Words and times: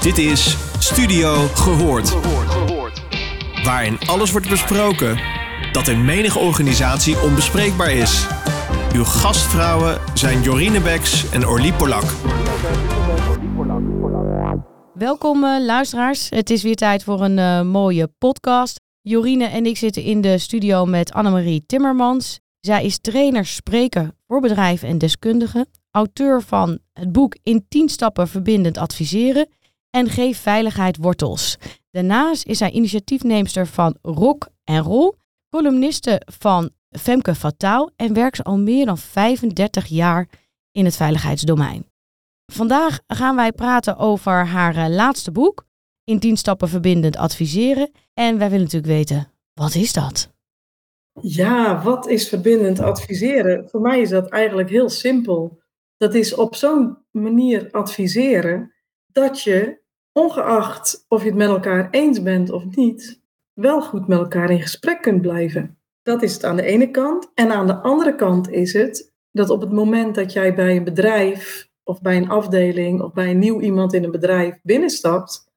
Dit 0.00 0.18
is 0.18 0.56
Studio 0.78 1.46
Gehoord. 1.54 2.16
Waarin 3.64 3.98
alles 4.06 4.30
wordt 4.30 4.48
besproken 4.48 5.20
dat 5.72 5.88
in 5.88 6.04
menige 6.04 6.38
organisatie 6.38 7.20
onbespreekbaar 7.20 7.92
is. 7.92 8.26
Uw 8.94 9.04
gastvrouwen 9.04 10.00
zijn 10.14 10.42
Jorine 10.42 10.80
Beks 10.80 11.30
en 11.30 11.46
Orlie 11.46 11.72
Polak. 11.72 12.04
Welkom 14.94 15.44
uh, 15.44 15.64
luisteraars. 15.64 16.30
Het 16.30 16.50
is 16.50 16.62
weer 16.62 16.76
tijd 16.76 17.04
voor 17.04 17.20
een 17.20 17.38
uh, 17.38 17.62
mooie 17.62 18.08
podcast. 18.18 18.80
Jorine 19.00 19.44
en 19.44 19.66
ik 19.66 19.76
zitten 19.76 20.02
in 20.02 20.20
de 20.20 20.38
studio 20.38 20.84
met 20.84 21.12
Annemarie 21.12 21.62
Timmermans. 21.66 22.40
Zij 22.60 22.84
is 22.84 22.98
trainer, 22.98 23.46
spreker 23.46 24.10
voor 24.26 24.40
bedrijven 24.40 24.88
en 24.88 24.98
deskundigen. 24.98 25.66
Auteur 25.90 26.42
van 26.42 26.78
het 26.92 27.12
boek 27.12 27.36
In 27.42 27.64
10 27.68 27.88
stappen 27.88 28.28
verbindend 28.28 28.78
adviseren 28.78 29.48
en 29.90 30.08
Geef 30.08 30.38
veiligheid 30.38 30.96
wortels. 30.96 31.56
Daarnaast 31.90 32.46
is 32.46 32.58
zij 32.58 32.70
initiatiefneemster 32.70 33.66
van 33.66 33.96
Rock 34.02 34.48
en 34.64 34.82
Roll, 34.82 35.14
columniste 35.48 36.22
van 36.24 36.70
Femke 36.90 37.34
Fataal 37.34 37.90
en 37.96 38.14
werkt 38.14 38.44
al 38.44 38.58
meer 38.58 38.86
dan 38.86 38.98
35 38.98 39.86
jaar 39.86 40.28
in 40.72 40.84
het 40.84 40.96
veiligheidsdomein. 40.96 41.88
Vandaag 42.52 43.00
gaan 43.06 43.36
wij 43.36 43.52
praten 43.52 43.96
over 43.96 44.46
haar 44.46 44.76
eh, 44.76 44.88
laatste 44.88 45.30
boek, 45.30 45.68
In 46.04 46.18
10 46.18 46.36
stappen 46.36 46.68
verbindend 46.68 47.16
adviseren. 47.16 47.90
En 48.14 48.38
wij 48.38 48.50
willen 48.50 48.64
natuurlijk 48.64 48.92
weten, 48.92 49.32
wat 49.54 49.74
is 49.74 49.92
dat? 49.92 50.32
Ja, 51.20 51.82
wat 51.82 52.06
is 52.06 52.28
verbindend 52.28 52.80
adviseren? 52.80 53.68
Voor 53.68 53.80
mij 53.80 54.00
is 54.00 54.08
dat 54.08 54.28
eigenlijk 54.28 54.68
heel 54.68 54.88
simpel. 54.88 55.62
Dat 55.96 56.14
is 56.14 56.34
op 56.34 56.54
zo'n 56.54 56.98
manier 57.10 57.70
adviseren 57.70 58.74
dat 59.06 59.42
je, 59.42 59.79
ongeacht 60.20 61.04
of 61.08 61.22
je 61.22 61.28
het 61.28 61.36
met 61.36 61.48
elkaar 61.48 61.88
eens 61.90 62.22
bent 62.22 62.50
of 62.50 62.64
niet, 62.76 63.20
wel 63.52 63.82
goed 63.82 64.08
met 64.08 64.18
elkaar 64.18 64.50
in 64.50 64.62
gesprek 64.62 65.02
kunt 65.02 65.22
blijven. 65.22 65.78
Dat 66.02 66.22
is 66.22 66.32
het 66.32 66.44
aan 66.44 66.56
de 66.56 66.62
ene 66.62 66.90
kant. 66.90 67.30
En 67.34 67.50
aan 67.50 67.66
de 67.66 67.76
andere 67.76 68.14
kant 68.14 68.50
is 68.50 68.72
het 68.72 69.12
dat 69.30 69.50
op 69.50 69.60
het 69.60 69.72
moment 69.72 70.14
dat 70.14 70.32
jij 70.32 70.54
bij 70.54 70.76
een 70.76 70.84
bedrijf 70.84 71.68
of 71.84 72.00
bij 72.00 72.16
een 72.16 72.28
afdeling 72.28 73.00
of 73.02 73.12
bij 73.12 73.30
een 73.30 73.38
nieuw 73.38 73.60
iemand 73.60 73.92
in 73.92 74.04
een 74.04 74.10
bedrijf 74.10 74.58
binnenstapt, 74.62 75.48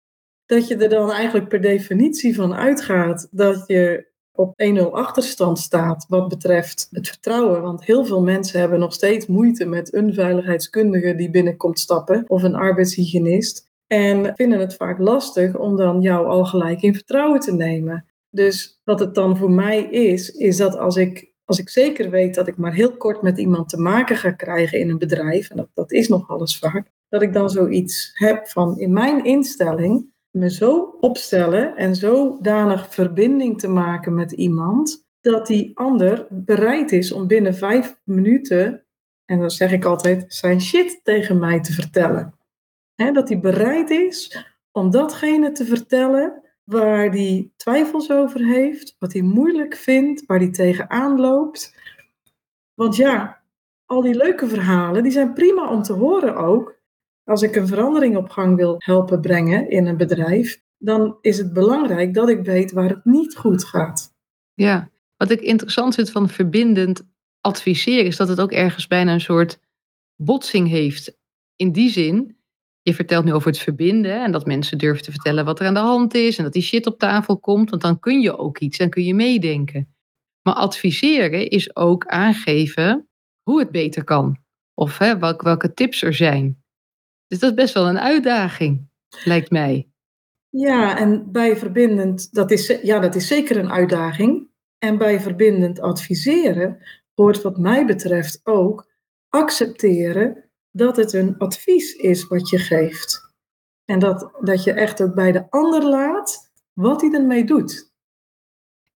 dat 0.45 0.67
je 0.67 0.75
er 0.75 0.89
dan 0.89 1.11
eigenlijk 1.11 1.49
per 1.49 1.61
definitie 1.61 2.35
van 2.35 2.53
uitgaat 2.53 3.27
dat 3.31 3.63
je 3.67 4.11
op 4.31 4.53
1-0 4.77 4.91
achterstand 4.91 5.59
staat 5.59 6.05
wat 6.07 6.27
betreft 6.27 6.87
het 6.91 7.07
vertrouwen. 7.07 7.61
Want 7.61 7.85
heel 7.85 8.05
veel 8.05 8.21
mensen 8.21 8.59
hebben 8.59 8.79
nog 8.79 8.93
steeds 8.93 9.25
moeite 9.25 9.65
met 9.65 9.93
een 9.93 10.13
veiligheidskundige 10.13 11.15
die 11.15 11.29
binnenkomt 11.29 11.79
stappen 11.79 12.23
of 12.27 12.43
een 12.43 12.55
arbeidshygiënist. 12.55 13.71
En 13.93 14.35
vinden 14.35 14.59
het 14.59 14.75
vaak 14.75 14.99
lastig 14.99 15.57
om 15.57 15.75
dan 15.75 16.01
jou 16.01 16.27
al 16.27 16.45
gelijk 16.45 16.81
in 16.81 16.93
vertrouwen 16.93 17.39
te 17.39 17.53
nemen. 17.53 18.05
Dus 18.29 18.81
wat 18.83 18.99
het 18.99 19.15
dan 19.15 19.37
voor 19.37 19.51
mij 19.51 19.83
is, 19.83 20.29
is 20.29 20.57
dat 20.57 20.77
als 20.77 20.95
ik, 20.95 21.33
als 21.45 21.59
ik 21.59 21.69
zeker 21.69 22.09
weet 22.09 22.35
dat 22.35 22.47
ik 22.47 22.57
maar 22.57 22.73
heel 22.73 22.97
kort 22.97 23.21
met 23.21 23.37
iemand 23.37 23.69
te 23.69 23.77
maken 23.77 24.17
ga 24.17 24.31
krijgen 24.31 24.79
in 24.79 24.89
een 24.89 24.97
bedrijf, 24.97 25.49
en 25.49 25.57
dat, 25.57 25.69
dat 25.73 25.91
is 25.91 26.07
nog 26.07 26.29
alles 26.29 26.59
vaak, 26.59 26.91
dat 27.09 27.21
ik 27.21 27.33
dan 27.33 27.49
zoiets 27.49 28.11
heb 28.13 28.47
van 28.47 28.79
in 28.79 28.93
mijn 28.93 29.23
instelling 29.23 30.11
me 30.31 30.51
zo 30.51 30.97
opstellen 30.99 31.75
en 31.75 31.95
zodanig 31.95 32.93
verbinding 32.93 33.59
te 33.59 33.67
maken 33.67 34.13
met 34.13 34.31
iemand, 34.31 35.05
dat 35.21 35.47
die 35.47 35.71
ander 35.73 36.27
bereid 36.29 36.91
is 36.91 37.11
om 37.11 37.27
binnen 37.27 37.55
vijf 37.55 37.95
minuten, 38.03 38.85
en 39.25 39.39
dan 39.39 39.51
zeg 39.51 39.71
ik 39.71 39.85
altijd, 39.85 40.25
zijn 40.27 40.61
shit 40.61 40.99
tegen 41.03 41.39
mij 41.39 41.61
te 41.61 41.73
vertellen. 41.73 42.33
Dat 43.11 43.29
hij 43.29 43.39
bereid 43.39 43.89
is 43.89 44.45
om 44.71 44.91
datgene 44.91 45.51
te 45.51 45.65
vertellen 45.65 46.41
waar 46.63 47.09
hij 47.09 47.51
twijfels 47.55 48.11
over 48.11 48.45
heeft, 48.45 48.95
wat 48.99 49.13
hij 49.13 49.21
moeilijk 49.21 49.75
vindt, 49.75 50.25
waar 50.25 50.39
hij 50.39 50.51
tegenaan 50.51 51.19
loopt. 51.19 51.75
Want 52.73 52.95
ja, 52.95 53.43
al 53.85 54.01
die 54.01 54.15
leuke 54.15 54.47
verhalen, 54.47 55.03
die 55.03 55.11
zijn 55.11 55.33
prima 55.33 55.69
om 55.69 55.81
te 55.81 55.93
horen 55.93 56.35
ook. 56.35 56.81
Als 57.23 57.41
ik 57.41 57.55
een 57.55 57.67
verandering 57.67 58.17
op 58.17 58.29
gang 58.29 58.55
wil 58.55 58.75
helpen 58.77 59.21
brengen 59.21 59.69
in 59.69 59.85
een 59.85 59.97
bedrijf, 59.97 60.61
dan 60.77 61.17
is 61.21 61.37
het 61.37 61.53
belangrijk 61.53 62.13
dat 62.13 62.29
ik 62.29 62.43
weet 62.43 62.71
waar 62.71 62.89
het 62.89 63.05
niet 63.05 63.35
goed 63.35 63.65
gaat. 63.65 64.13
Ja, 64.53 64.89
wat 65.17 65.29
ik 65.29 65.41
interessant 65.41 65.95
vind 65.95 66.11
van 66.11 66.29
verbindend 66.29 67.03
adviseren, 67.41 68.05
is 68.05 68.17
dat 68.17 68.27
het 68.27 68.41
ook 68.41 68.51
ergens 68.51 68.87
bijna 68.87 69.13
een 69.13 69.21
soort 69.21 69.59
botsing 70.15 70.67
heeft. 70.69 71.17
In 71.55 71.71
die 71.71 71.89
zin, 71.89 72.37
je 72.83 72.93
vertelt 72.93 73.25
nu 73.25 73.33
over 73.33 73.47
het 73.47 73.59
verbinden 73.59 74.23
en 74.23 74.31
dat 74.31 74.45
mensen 74.45 74.77
durven 74.77 75.03
te 75.03 75.11
vertellen 75.11 75.45
wat 75.45 75.59
er 75.59 75.67
aan 75.67 75.73
de 75.73 75.79
hand 75.79 76.13
is 76.13 76.37
en 76.37 76.43
dat 76.43 76.53
die 76.53 76.61
shit 76.61 76.85
op 76.85 76.99
tafel 76.99 77.39
komt, 77.39 77.69
want 77.69 77.81
dan 77.81 77.99
kun 77.99 78.21
je 78.21 78.37
ook 78.37 78.59
iets, 78.59 78.77
dan 78.77 78.89
kun 78.89 79.03
je 79.03 79.13
meedenken. 79.13 79.95
Maar 80.41 80.53
adviseren 80.53 81.49
is 81.49 81.75
ook 81.75 82.05
aangeven 82.05 83.07
hoe 83.41 83.59
het 83.59 83.71
beter 83.71 84.03
kan 84.03 84.41
of 84.73 84.97
hè, 84.97 85.17
welke, 85.17 85.43
welke 85.43 85.73
tips 85.73 86.01
er 86.01 86.13
zijn. 86.13 86.63
Dus 87.27 87.39
dat 87.39 87.49
is 87.49 87.55
best 87.55 87.73
wel 87.73 87.87
een 87.87 87.99
uitdaging, 87.99 88.89
lijkt 89.23 89.51
mij. 89.51 89.87
Ja, 90.49 90.97
en 90.97 91.31
bij 91.31 91.57
verbindend, 91.57 92.33
dat 92.33 92.51
is, 92.51 92.67
ja, 92.81 92.99
dat 92.99 93.15
is 93.15 93.27
zeker 93.27 93.57
een 93.57 93.71
uitdaging. 93.71 94.47
En 94.77 94.97
bij 94.97 95.19
verbindend 95.19 95.79
adviseren 95.79 96.77
hoort 97.13 97.41
wat 97.41 97.57
mij 97.57 97.85
betreft 97.85 98.39
ook 98.43 98.91
accepteren 99.29 100.49
dat 100.73 100.95
het 100.95 101.13
een 101.13 101.37
advies 101.37 101.93
is 101.93 102.27
wat 102.27 102.49
je 102.49 102.57
geeft. 102.57 103.31
En 103.85 103.99
dat, 103.99 104.31
dat 104.41 104.63
je 104.63 104.73
echt 104.73 105.01
ook 105.01 105.15
bij 105.15 105.31
de 105.31 105.49
ander 105.49 105.83
laat 105.89 106.51
wat 106.73 107.01
hij 107.01 107.11
ermee 107.11 107.45
doet. 107.45 107.91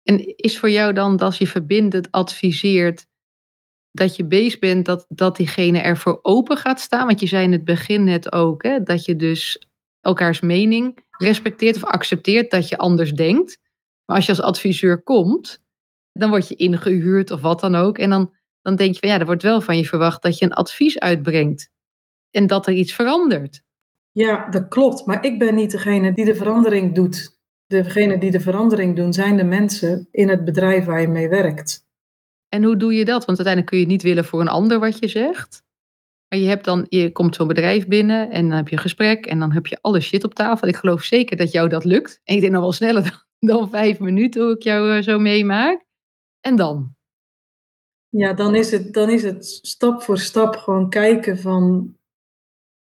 En 0.04 0.38
is 0.38 0.60
voor 0.60 0.70
jou 0.70 0.94
dan, 0.94 1.20
als 1.20 1.38
je 1.38 1.48
verbindend 1.48 2.12
adviseert, 2.12 3.08
dat 3.92 4.16
je 4.16 4.26
bezig 4.26 4.60
bent 4.60 4.86
dat, 4.86 5.06
dat 5.10 5.36
diegene 5.36 5.80
ervoor 5.80 6.20
open 6.22 6.58
gaat 6.58 6.80
staan? 6.80 7.08
Want 7.08 7.20
je 7.20 7.28
zei 7.28 7.44
in 7.44 7.52
het 7.52 7.66
begin 7.66 8.04
net 8.04 8.32
ook, 8.32 8.64
hè, 8.64 8.84
dat 8.84 9.06
je 9.06 9.16
dus 9.16 9.68
elkaars 10.02 10.40
mening 10.40 11.04
respecteert 11.18 11.76
of 11.76 11.84
accepteert 11.84 12.52
dat 12.52 12.70
je 12.70 12.78
anders 12.78 13.12
denkt. 13.12 13.58
Maar 14.06 14.16
als 14.16 14.26
je 14.26 14.32
als 14.32 14.42
adviseur 14.42 15.04
komt, 15.04 15.62
dan 16.12 16.30
word 16.30 16.48
je 16.48 16.56
ingehuurd 16.56 17.32
of 17.32 17.42
wat 17.42 17.60
dan 17.60 17.76
ook. 17.76 17.98
En 17.98 18.10
dan 18.10 18.34
dan 18.66 18.76
denk 18.76 18.94
je 18.94 19.00
van 19.00 19.10
ja, 19.10 19.20
er 19.20 19.26
wordt 19.26 19.44
wel 19.44 19.62
van 19.62 19.78
je 19.78 19.86
verwacht 19.86 20.22
dat 20.22 20.38
je 20.38 20.46
een 20.46 20.54
advies 20.54 21.00
uitbrengt 21.00 21.70
en 22.32 22.48
dat 22.48 22.68
er 22.68 22.74
iets 22.74 22.94
verandert. 22.94 23.64
Ja, 24.12 24.50
dat 24.50 24.68
klopt. 24.68 25.06
Maar 25.06 25.26
ik 25.26 25.40
ben 25.40 25.56
niet 25.56 25.72
degene 25.72 26.14
die 26.14 26.26
de 26.26 26.36
verandering 26.36 26.96
doet. 26.96 27.40
Degene 27.68 28.18
die 28.18 28.32
de 28.32 28.40
verandering 28.40 28.96
doen 28.96 29.14
zijn 29.14 29.38
de 29.38 29.44
mensen 29.44 30.08
in 30.12 30.30
het 30.30 30.46
bedrijf 30.46 30.86
waar 30.86 31.02
je 31.02 31.08
mee 31.08 31.30
werkt. 31.30 31.86
En 32.50 32.64
hoe 32.64 32.78
doe 32.78 32.94
je 32.94 33.06
dat? 33.06 33.26
Want 33.26 33.38
uiteindelijk 33.38 33.68
kun 33.68 33.80
je 33.80 33.86
niet 33.86 34.04
willen 34.04 34.26
voor 34.26 34.42
een 34.42 34.48
ander 34.48 34.80
wat 34.80 35.00
je 35.00 35.08
zegt. 35.08 35.64
Maar 36.30 36.40
je, 36.40 36.48
hebt 36.48 36.66
dan, 36.66 36.86
je 36.90 37.12
komt 37.12 37.36
zo'n 37.36 37.48
bedrijf 37.48 37.88
binnen 37.88 38.32
en 38.32 38.48
dan 38.48 38.58
heb 38.58 38.68
je 38.68 38.76
een 38.76 38.82
gesprek 38.82 39.26
en 39.26 39.40
dan 39.40 39.52
heb 39.52 39.68
je 39.68 39.78
alle 39.82 40.00
shit 40.00 40.24
op 40.24 40.34
tafel. 40.34 40.68
Ik 40.68 40.76
geloof 40.76 41.04
zeker 41.04 41.38
dat 41.38 41.52
jou 41.52 41.70
dat 41.70 41.86
lukt. 41.86 42.22
En 42.24 42.36
ik 42.36 42.42
denk 42.42 42.54
nog 42.54 42.62
wel 42.62 42.72
sneller 42.72 43.04
dan, 43.04 43.22
dan 43.58 43.70
vijf 43.70 44.00
minuten 44.00 44.42
hoe 44.42 44.56
ik 44.56 44.64
jou 44.64 44.98
eh, 44.98 45.04
zo 45.04 45.20
meemaak. 45.20 45.86
En 46.42 46.56
dan? 46.56 46.95
Ja, 48.18 48.34
dan 48.34 48.56
is, 48.56 48.72
het, 48.72 48.94
dan 48.94 49.10
is 49.10 49.24
het 49.24 49.46
stap 49.46 50.02
voor 50.02 50.18
stap 50.18 50.56
gewoon 50.56 50.90
kijken 50.90 51.38
van 51.38 51.96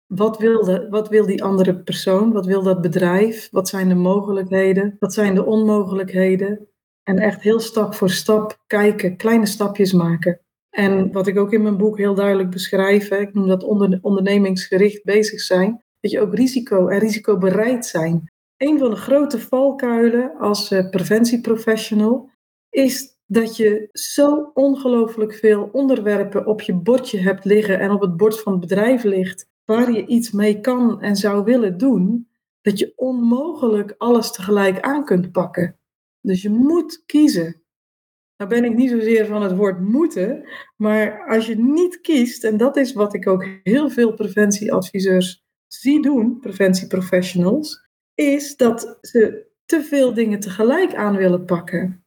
wat 0.05 0.37
wil, 0.37 0.63
de, 0.63 0.87
wat 0.89 1.09
wil 1.09 1.25
die 1.25 1.43
andere 1.43 1.83
persoon, 1.83 2.31
wat 2.31 2.45
wil 2.45 2.63
dat 2.63 2.81
bedrijf, 2.81 3.49
wat 3.51 3.67
zijn 3.67 3.89
de 3.89 3.95
mogelijkheden, 3.95 4.95
wat 4.99 5.13
zijn 5.13 5.35
de 5.35 5.45
onmogelijkheden. 5.45 6.67
En 7.03 7.17
echt 7.17 7.41
heel 7.41 7.59
stap 7.59 7.93
voor 7.93 8.09
stap 8.09 8.63
kijken, 8.67 9.17
kleine 9.17 9.45
stapjes 9.45 9.93
maken. 9.93 10.39
En 10.69 11.11
wat 11.11 11.27
ik 11.27 11.37
ook 11.37 11.53
in 11.53 11.61
mijn 11.61 11.77
boek 11.77 11.97
heel 11.97 12.15
duidelijk 12.15 12.49
beschrijf, 12.49 13.11
ik 13.11 13.33
noem 13.33 13.47
dat 13.47 13.63
onder, 13.63 13.99
ondernemingsgericht 14.01 15.03
bezig 15.03 15.39
zijn, 15.39 15.83
dat 15.99 16.11
je 16.11 16.21
ook 16.21 16.35
risico 16.35 16.87
en 16.87 16.99
risicobereid 16.99 17.85
zijn. 17.85 18.31
Een 18.57 18.79
van 18.79 18.89
de 18.89 18.95
grote 18.95 19.39
valkuilen 19.39 20.37
als 20.37 20.71
uh, 20.71 20.89
preventieprofessional 20.89 22.29
is 22.69 23.14
dat 23.25 23.57
je 23.57 23.89
zo 23.91 24.51
ongelooflijk 24.53 25.33
veel 25.33 25.69
onderwerpen 25.71 26.45
op 26.45 26.61
je 26.61 26.73
bordje 26.73 27.19
hebt 27.19 27.45
liggen 27.45 27.79
en 27.79 27.91
op 27.91 28.01
het 28.01 28.17
bord 28.17 28.39
van 28.39 28.51
het 28.51 28.61
bedrijf 28.61 29.03
ligt, 29.03 29.49
waar 29.65 29.91
je 29.91 30.05
iets 30.05 30.31
mee 30.31 30.59
kan 30.59 31.01
en 31.01 31.15
zou 31.15 31.43
willen 31.43 31.77
doen, 31.77 32.29
dat 32.61 32.79
je 32.79 32.93
onmogelijk 32.95 33.95
alles 33.97 34.31
tegelijk 34.31 34.79
aan 34.79 35.05
kunt 35.05 35.31
pakken. 35.31 35.79
Dus 36.21 36.41
je 36.41 36.49
moet 36.49 37.03
kiezen. 37.05 37.63
Nou 38.37 38.49
ben 38.49 38.63
ik 38.63 38.75
niet 38.75 38.89
zozeer 38.89 39.25
van 39.25 39.41
het 39.41 39.55
woord 39.55 39.79
moeten, 39.79 40.49
maar 40.75 41.27
als 41.27 41.47
je 41.47 41.55
niet 41.57 42.01
kiest, 42.01 42.43
en 42.43 42.57
dat 42.57 42.77
is 42.77 42.93
wat 42.93 43.13
ik 43.13 43.27
ook 43.27 43.47
heel 43.63 43.89
veel 43.89 44.13
preventieadviseurs 44.13 45.43
zie 45.67 46.01
doen, 46.01 46.39
preventieprofessionals, 46.39 47.89
is 48.13 48.57
dat 48.57 48.97
ze 49.01 49.47
te 49.65 49.83
veel 49.83 50.13
dingen 50.13 50.39
tegelijk 50.39 50.95
aan 50.95 51.15
willen 51.15 51.45
pakken. 51.45 52.04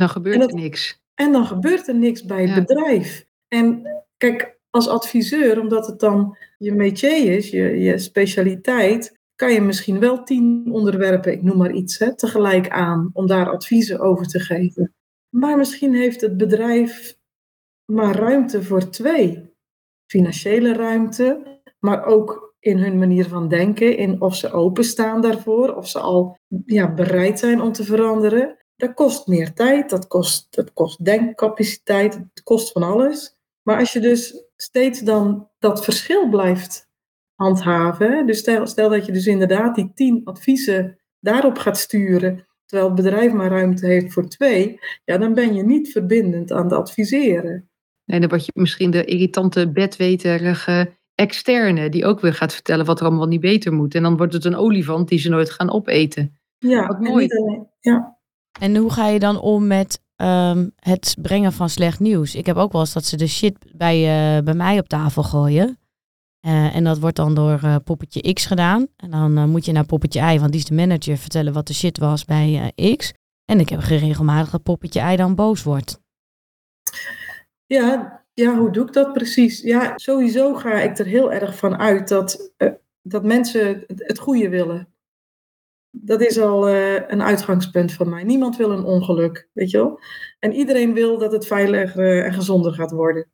Dan 0.00 0.08
gebeurt 0.08 0.50
er 0.50 0.54
niks. 0.54 1.00
En 1.14 1.32
dan 1.32 1.46
gebeurt 1.46 1.88
er 1.88 1.94
niks 1.94 2.24
bij 2.24 2.46
het 2.46 2.66
bedrijf. 2.66 3.26
En 3.48 3.82
kijk, 4.16 4.58
als 4.70 4.88
adviseur, 4.88 5.60
omdat 5.60 5.86
het 5.86 6.00
dan 6.00 6.36
je 6.58 6.72
métier 6.72 7.36
is, 7.36 7.50
je, 7.50 7.78
je 7.78 7.98
specialiteit, 7.98 9.18
kan 9.34 9.52
je 9.52 9.60
misschien 9.60 9.98
wel 9.98 10.22
tien 10.22 10.68
onderwerpen, 10.72 11.32
ik 11.32 11.42
noem 11.42 11.56
maar 11.56 11.72
iets, 11.72 11.98
hè, 11.98 12.16
tegelijk 12.16 12.68
aan 12.68 13.10
om 13.12 13.26
daar 13.26 13.50
adviezen 13.50 14.00
over 14.00 14.26
te 14.26 14.40
geven. 14.40 14.94
Maar 15.28 15.56
misschien 15.56 15.94
heeft 15.94 16.20
het 16.20 16.36
bedrijf 16.36 17.16
maar 17.92 18.16
ruimte 18.16 18.62
voor 18.62 18.90
twee. 18.90 19.54
Financiële 20.06 20.72
ruimte, 20.72 21.60
maar 21.78 22.04
ook 22.04 22.54
in 22.60 22.78
hun 22.78 22.98
manier 22.98 23.28
van 23.28 23.48
denken, 23.48 23.96
in 23.96 24.20
of 24.20 24.36
ze 24.36 24.52
openstaan 24.52 25.20
daarvoor, 25.20 25.74
of 25.74 25.88
ze 25.88 25.98
al 25.98 26.38
ja, 26.64 26.94
bereid 26.94 27.38
zijn 27.38 27.60
om 27.60 27.72
te 27.72 27.84
veranderen. 27.84 28.58
Dat 28.80 28.94
kost 28.94 29.26
meer 29.26 29.52
tijd, 29.52 29.90
dat 29.90 30.06
kost, 30.06 30.46
dat 30.50 30.72
kost 30.72 31.04
denkcapaciteit, 31.04 32.14
het 32.14 32.42
kost 32.42 32.72
van 32.72 32.82
alles. 32.82 33.36
Maar 33.62 33.78
als 33.78 33.92
je 33.92 34.00
dus 34.00 34.44
steeds 34.56 35.00
dan 35.00 35.48
dat 35.58 35.84
verschil 35.84 36.28
blijft 36.28 36.88
handhaven, 37.34 38.26
dus 38.26 38.38
stel, 38.38 38.66
stel 38.66 38.88
dat 38.88 39.06
je 39.06 39.12
dus 39.12 39.26
inderdaad 39.26 39.74
die 39.74 39.92
tien 39.94 40.20
adviezen 40.24 40.98
daarop 41.20 41.58
gaat 41.58 41.78
sturen, 41.78 42.46
terwijl 42.66 42.90
het 42.90 43.02
bedrijf 43.02 43.32
maar 43.32 43.50
ruimte 43.50 43.86
heeft 43.86 44.12
voor 44.12 44.28
twee, 44.28 44.78
ja, 45.04 45.18
dan 45.18 45.34
ben 45.34 45.54
je 45.54 45.62
niet 45.62 45.92
verbindend 45.92 46.52
aan 46.52 46.64
het 46.64 46.72
adviseren. 46.72 47.70
Nee, 48.04 48.20
dan 48.20 48.28
word 48.28 48.44
je 48.46 48.52
misschien 48.54 48.90
de 48.90 49.04
irritante, 49.04 49.70
bedweterige 49.72 50.98
externe, 51.14 51.88
die 51.88 52.04
ook 52.04 52.20
weer 52.20 52.34
gaat 52.34 52.52
vertellen 52.54 52.86
wat 52.86 53.00
er 53.00 53.06
allemaal 53.06 53.26
niet 53.26 53.40
beter 53.40 53.72
moet. 53.72 53.94
En 53.94 54.02
dan 54.02 54.16
wordt 54.16 54.32
het 54.32 54.44
een 54.44 54.56
olifant 54.56 55.08
die 55.08 55.18
ze 55.18 55.28
nooit 55.28 55.50
gaan 55.50 55.72
opeten. 55.72 56.38
Ja, 56.58 56.86
Wat 56.86 57.00
mooi. 57.00 57.26
En, 57.26 57.38
alleen- 57.38 57.68
ja. 57.80 58.18
En 58.58 58.76
hoe 58.76 58.92
ga 58.92 59.08
je 59.08 59.18
dan 59.18 59.40
om 59.40 59.66
met 59.66 60.00
ehm, 60.16 60.68
het 60.76 61.16
brengen 61.22 61.52
van 61.52 61.68
slecht 61.68 62.00
nieuws? 62.00 62.34
Ik 62.34 62.46
heb 62.46 62.56
ook 62.56 62.72
wel 62.72 62.80
eens 62.80 62.92
dat 62.92 63.04
ze 63.04 63.16
de 63.16 63.26
shit 63.26 63.54
bij, 63.76 63.96
eh, 63.96 64.42
bij 64.42 64.54
mij 64.54 64.78
op 64.78 64.88
tafel 64.88 65.22
gooien. 65.22 65.78
Eh, 66.40 66.76
en 66.76 66.84
dat 66.84 66.98
wordt 66.98 67.16
dan 67.16 67.34
door 67.34 67.60
eh, 67.62 67.76
poppetje 67.84 68.32
X 68.32 68.46
gedaan. 68.46 68.86
En 68.96 69.10
dan 69.10 69.50
moet 69.50 69.64
je 69.64 69.72
naar 69.72 69.86
poppetje 69.86 70.20
Y, 70.20 70.38
want 70.38 70.50
die 70.50 70.60
is 70.60 70.66
de 70.66 70.74
manager, 70.74 71.16
vertellen 71.16 71.52
wat 71.52 71.66
de 71.66 71.74
shit 71.74 71.98
was 71.98 72.24
bij 72.24 72.72
X. 72.96 73.12
En 73.44 73.60
ik 73.60 73.68
heb 73.68 73.80
geregelmatig 73.80 74.50
dat 74.50 74.62
poppetje 74.62 75.12
Y 75.12 75.16
dan 75.16 75.34
boos 75.34 75.62
wordt. 75.62 76.00
Ja, 77.66 78.22
ja, 78.34 78.58
hoe 78.58 78.70
doe 78.70 78.86
ik 78.86 78.92
dat 78.92 79.12
precies? 79.12 79.60
Ja, 79.60 79.92
sowieso 79.96 80.54
ga 80.54 80.80
ik 80.80 80.98
er 80.98 81.06
heel 81.06 81.32
erg 81.32 81.56
van 81.56 81.76
uit 81.76 82.08
dat, 82.08 82.52
dat 83.02 83.24
mensen 83.24 83.84
het 83.86 84.18
goede 84.18 84.48
willen. 84.48 84.88
Dat 85.90 86.20
is 86.20 86.38
al 86.38 86.68
eh, 86.68 86.94
een 86.94 87.22
uitgangspunt 87.22 87.92
van 87.92 88.08
mij. 88.08 88.24
Niemand 88.24 88.56
wil 88.56 88.70
een 88.70 88.84
ongeluk, 88.84 89.48
weet 89.52 89.70
je 89.70 89.76
wel? 89.76 90.00
En 90.38 90.52
iedereen 90.52 90.94
wil 90.94 91.18
dat 91.18 91.32
het 91.32 91.46
veiliger 91.46 92.18
eh, 92.18 92.24
en 92.24 92.32
gezonder 92.32 92.72
gaat 92.72 92.90
worden. 92.90 93.28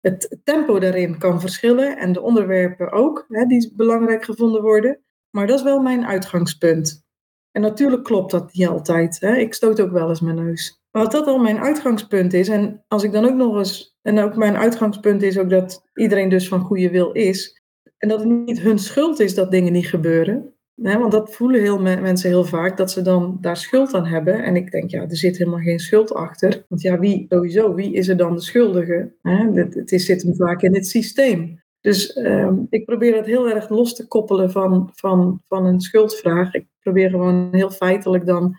Het 0.00 0.38
tempo 0.44 0.78
daarin 0.78 1.18
kan 1.18 1.40
verschillen 1.40 1.98
en 1.98 2.12
de 2.12 2.20
onderwerpen 2.20 2.92
ook, 2.92 3.24
hè, 3.28 3.44
die 3.44 3.72
belangrijk 3.76 4.24
gevonden 4.24 4.62
worden. 4.62 5.00
Maar 5.30 5.46
dat 5.46 5.58
is 5.58 5.64
wel 5.64 5.80
mijn 5.80 6.06
uitgangspunt. 6.06 7.04
En 7.50 7.62
natuurlijk 7.62 8.04
klopt 8.04 8.30
dat 8.30 8.52
niet 8.52 8.66
altijd. 8.66 9.20
Hè? 9.20 9.36
Ik 9.36 9.54
stoot 9.54 9.80
ook 9.80 9.92
wel 9.92 10.08
eens 10.08 10.20
mijn 10.20 10.36
neus. 10.36 10.82
Maar 10.90 11.02
wat 11.02 11.12
dat 11.12 11.26
al 11.26 11.38
mijn 11.38 11.58
uitgangspunt 11.58 12.32
is, 12.32 12.48
en 12.48 12.84
als 12.88 13.02
ik 13.02 13.12
dan 13.12 13.24
ook 13.24 13.34
nog 13.34 13.56
eens, 13.56 13.96
en 14.02 14.18
ook 14.18 14.36
mijn 14.36 14.56
uitgangspunt 14.56 15.22
is 15.22 15.38
ook 15.38 15.50
dat 15.50 15.82
iedereen 15.94 16.28
dus 16.28 16.48
van 16.48 16.60
goede 16.60 16.90
wil 16.90 17.12
is, 17.12 17.62
en 17.98 18.08
dat 18.08 18.20
het 18.20 18.28
niet 18.28 18.60
hun 18.60 18.78
schuld 18.78 19.20
is 19.20 19.34
dat 19.34 19.50
dingen 19.50 19.72
niet 19.72 19.86
gebeuren. 19.86 20.53
Want 20.74 21.12
dat 21.12 21.34
voelen 21.34 21.60
heel 21.60 21.80
me- 21.80 22.00
mensen 22.00 22.28
heel 22.28 22.44
vaak, 22.44 22.76
dat 22.76 22.90
ze 22.90 23.02
dan 23.02 23.38
daar 23.40 23.56
schuld 23.56 23.94
aan 23.94 24.06
hebben. 24.06 24.42
En 24.42 24.56
ik 24.56 24.70
denk, 24.70 24.90
ja, 24.90 25.02
er 25.02 25.16
zit 25.16 25.38
helemaal 25.38 25.60
geen 25.60 25.78
schuld 25.78 26.14
achter. 26.14 26.64
Want 26.68 26.82
ja, 26.82 26.98
wie 26.98 27.26
sowieso, 27.28 27.74
wie 27.74 27.92
is 27.92 28.08
er 28.08 28.16
dan 28.16 28.34
de 28.34 28.40
schuldige? 28.40 29.14
Hè? 29.22 29.52
Het, 29.52 29.74
het 29.74 29.90
zit 29.90 30.22
hem 30.22 30.34
vaak 30.36 30.62
in 30.62 30.74
het 30.74 30.86
systeem. 30.86 31.62
Dus 31.80 32.12
ehm, 32.12 32.56
ik 32.68 32.84
probeer 32.84 33.16
het 33.16 33.26
heel 33.26 33.50
erg 33.50 33.68
los 33.68 33.94
te 33.94 34.06
koppelen 34.06 34.50
van, 34.50 34.90
van, 34.94 35.42
van 35.48 35.66
een 35.66 35.80
schuldvraag. 35.80 36.54
Ik 36.54 36.66
probeer 36.80 37.10
gewoon 37.10 37.48
heel 37.52 37.70
feitelijk 37.70 38.26
dan 38.26 38.56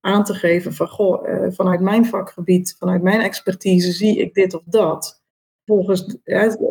aan 0.00 0.24
te 0.24 0.34
geven 0.34 0.72
van, 0.72 0.88
goh, 0.88 1.28
eh, 1.28 1.52
vanuit 1.52 1.80
mijn 1.80 2.06
vakgebied, 2.06 2.76
vanuit 2.78 3.02
mijn 3.02 3.20
expertise 3.20 3.92
zie 3.92 4.18
ik 4.18 4.34
dit 4.34 4.54
of 4.54 4.62
dat. 4.64 5.22
Volgens, 5.64 6.18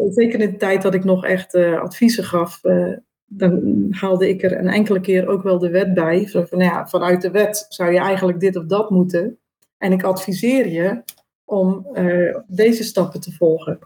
zeker 0.09 0.39
in 0.39 0.51
de 0.51 0.57
tijd 0.57 0.81
dat 0.81 0.93
ik 0.93 1.03
nog 1.03 1.25
echt 1.25 1.53
eh, 1.53 1.81
adviezen 1.81 2.23
gaf, 2.23 2.63
eh, 2.63 2.93
dan 3.27 3.87
haalde 3.89 4.29
ik 4.29 4.43
er 4.43 4.57
een 4.57 4.67
enkele 4.67 4.99
keer 4.99 5.27
ook 5.27 5.43
wel 5.43 5.59
de 5.59 5.69
wet 5.69 5.93
bij. 5.93 6.27
Van, 6.27 6.47
nou 6.49 6.63
ja, 6.63 6.87
vanuit 6.87 7.21
de 7.21 7.31
wet 7.31 7.65
zou 7.69 7.91
je 7.91 7.99
eigenlijk 7.99 8.39
dit 8.39 8.55
of 8.55 8.65
dat 8.65 8.89
moeten. 8.89 9.39
En 9.77 9.91
ik 9.91 10.03
adviseer 10.03 10.67
je 10.67 11.03
om 11.45 11.87
eh, 11.93 12.37
deze 12.47 12.83
stappen 12.83 13.19
te 13.19 13.31
volgen. 13.31 13.79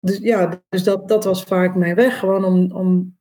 Dus 0.00 0.18
ja, 0.18 0.62
dus 0.68 0.84
dat, 0.84 1.08
dat 1.08 1.24
was 1.24 1.44
vaak 1.44 1.74
mijn 1.74 1.94
weg. 1.94 2.18
Gewoon 2.18 2.44
om, 2.44 2.72
om 2.72 3.18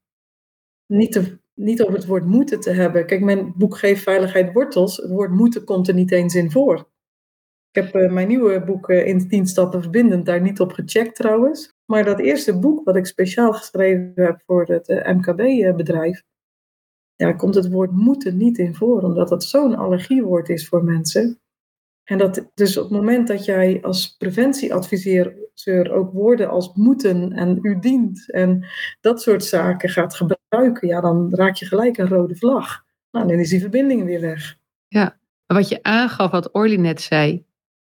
niet, 0.85 1.11
te, 1.11 1.39
niet 1.53 1.81
over 1.81 1.93
het 1.93 2.05
woord 2.05 2.25
moeten 2.25 2.59
te 2.59 2.71
hebben. 2.71 3.05
Kijk, 3.05 3.21
mijn 3.21 3.53
boek 3.55 3.77
Geef 3.77 4.03
Veiligheid 4.03 4.53
Wortels. 4.53 4.97
Het 4.97 5.09
woord 5.09 5.31
moeten 5.31 5.63
komt 5.63 5.87
er 5.87 5.93
niet 5.93 6.11
eens 6.11 6.35
in 6.35 6.51
voor. 6.51 6.89
Ik 7.71 7.83
heb 7.83 7.95
eh, 7.95 8.11
mijn 8.11 8.27
nieuwe 8.27 8.63
boek 8.63 8.89
eh, 8.89 9.07
In 9.07 9.27
10 9.27 9.45
Stappen 9.45 9.81
Verbindend 9.81 10.25
daar 10.25 10.41
niet 10.41 10.59
op 10.59 10.71
gecheckt 10.71 11.15
trouwens. 11.15 11.76
Maar 11.91 12.03
dat 12.03 12.19
eerste 12.19 12.59
boek 12.59 12.85
wat 12.85 12.95
ik 12.95 13.05
speciaal 13.05 13.53
geschreven 13.53 14.11
heb 14.15 14.41
voor 14.45 14.65
het 14.65 14.87
eh, 14.87 15.15
MKB-bedrijf. 15.15 16.23
Ja, 17.15 17.25
daar 17.25 17.35
komt 17.35 17.55
het 17.55 17.69
woord 17.69 17.91
moeten 17.91 18.37
niet 18.37 18.57
in 18.57 18.75
voor. 18.75 19.01
Omdat 19.01 19.29
dat 19.29 19.43
zo'n 19.43 19.75
allergiewoord 19.75 20.49
is 20.49 20.67
voor 20.67 20.83
mensen. 20.83 21.39
En 22.03 22.17
dat 22.17 22.51
dus 22.53 22.77
op 22.77 22.83
het 22.83 22.93
moment 22.93 23.27
dat 23.27 23.45
jij 23.45 23.81
als 23.81 24.15
preventieadviseur 24.17 25.91
ook 25.91 26.11
woorden 26.11 26.49
als 26.49 26.73
moeten 26.73 27.31
en 27.31 27.59
u 27.61 27.79
dient 27.79 28.31
en 28.31 28.65
dat 29.01 29.21
soort 29.21 29.43
zaken 29.43 29.89
gaat 29.89 30.15
gebruiken, 30.15 30.87
ja, 30.87 31.01
dan 31.01 31.35
raak 31.35 31.55
je 31.55 31.65
gelijk 31.65 31.97
een 31.97 32.07
rode 32.07 32.35
vlag. 32.35 32.85
Nou, 33.11 33.27
dan 33.27 33.39
is 33.39 33.49
die 33.49 33.59
verbinding 33.59 34.03
weer 34.03 34.21
weg. 34.21 34.57
Maar 35.47 35.57
wat 35.57 35.69
je 35.69 35.83
aangaf, 35.83 36.31
wat 36.31 36.53
Orly 36.53 36.75
net 36.75 37.01
zei, 37.01 37.45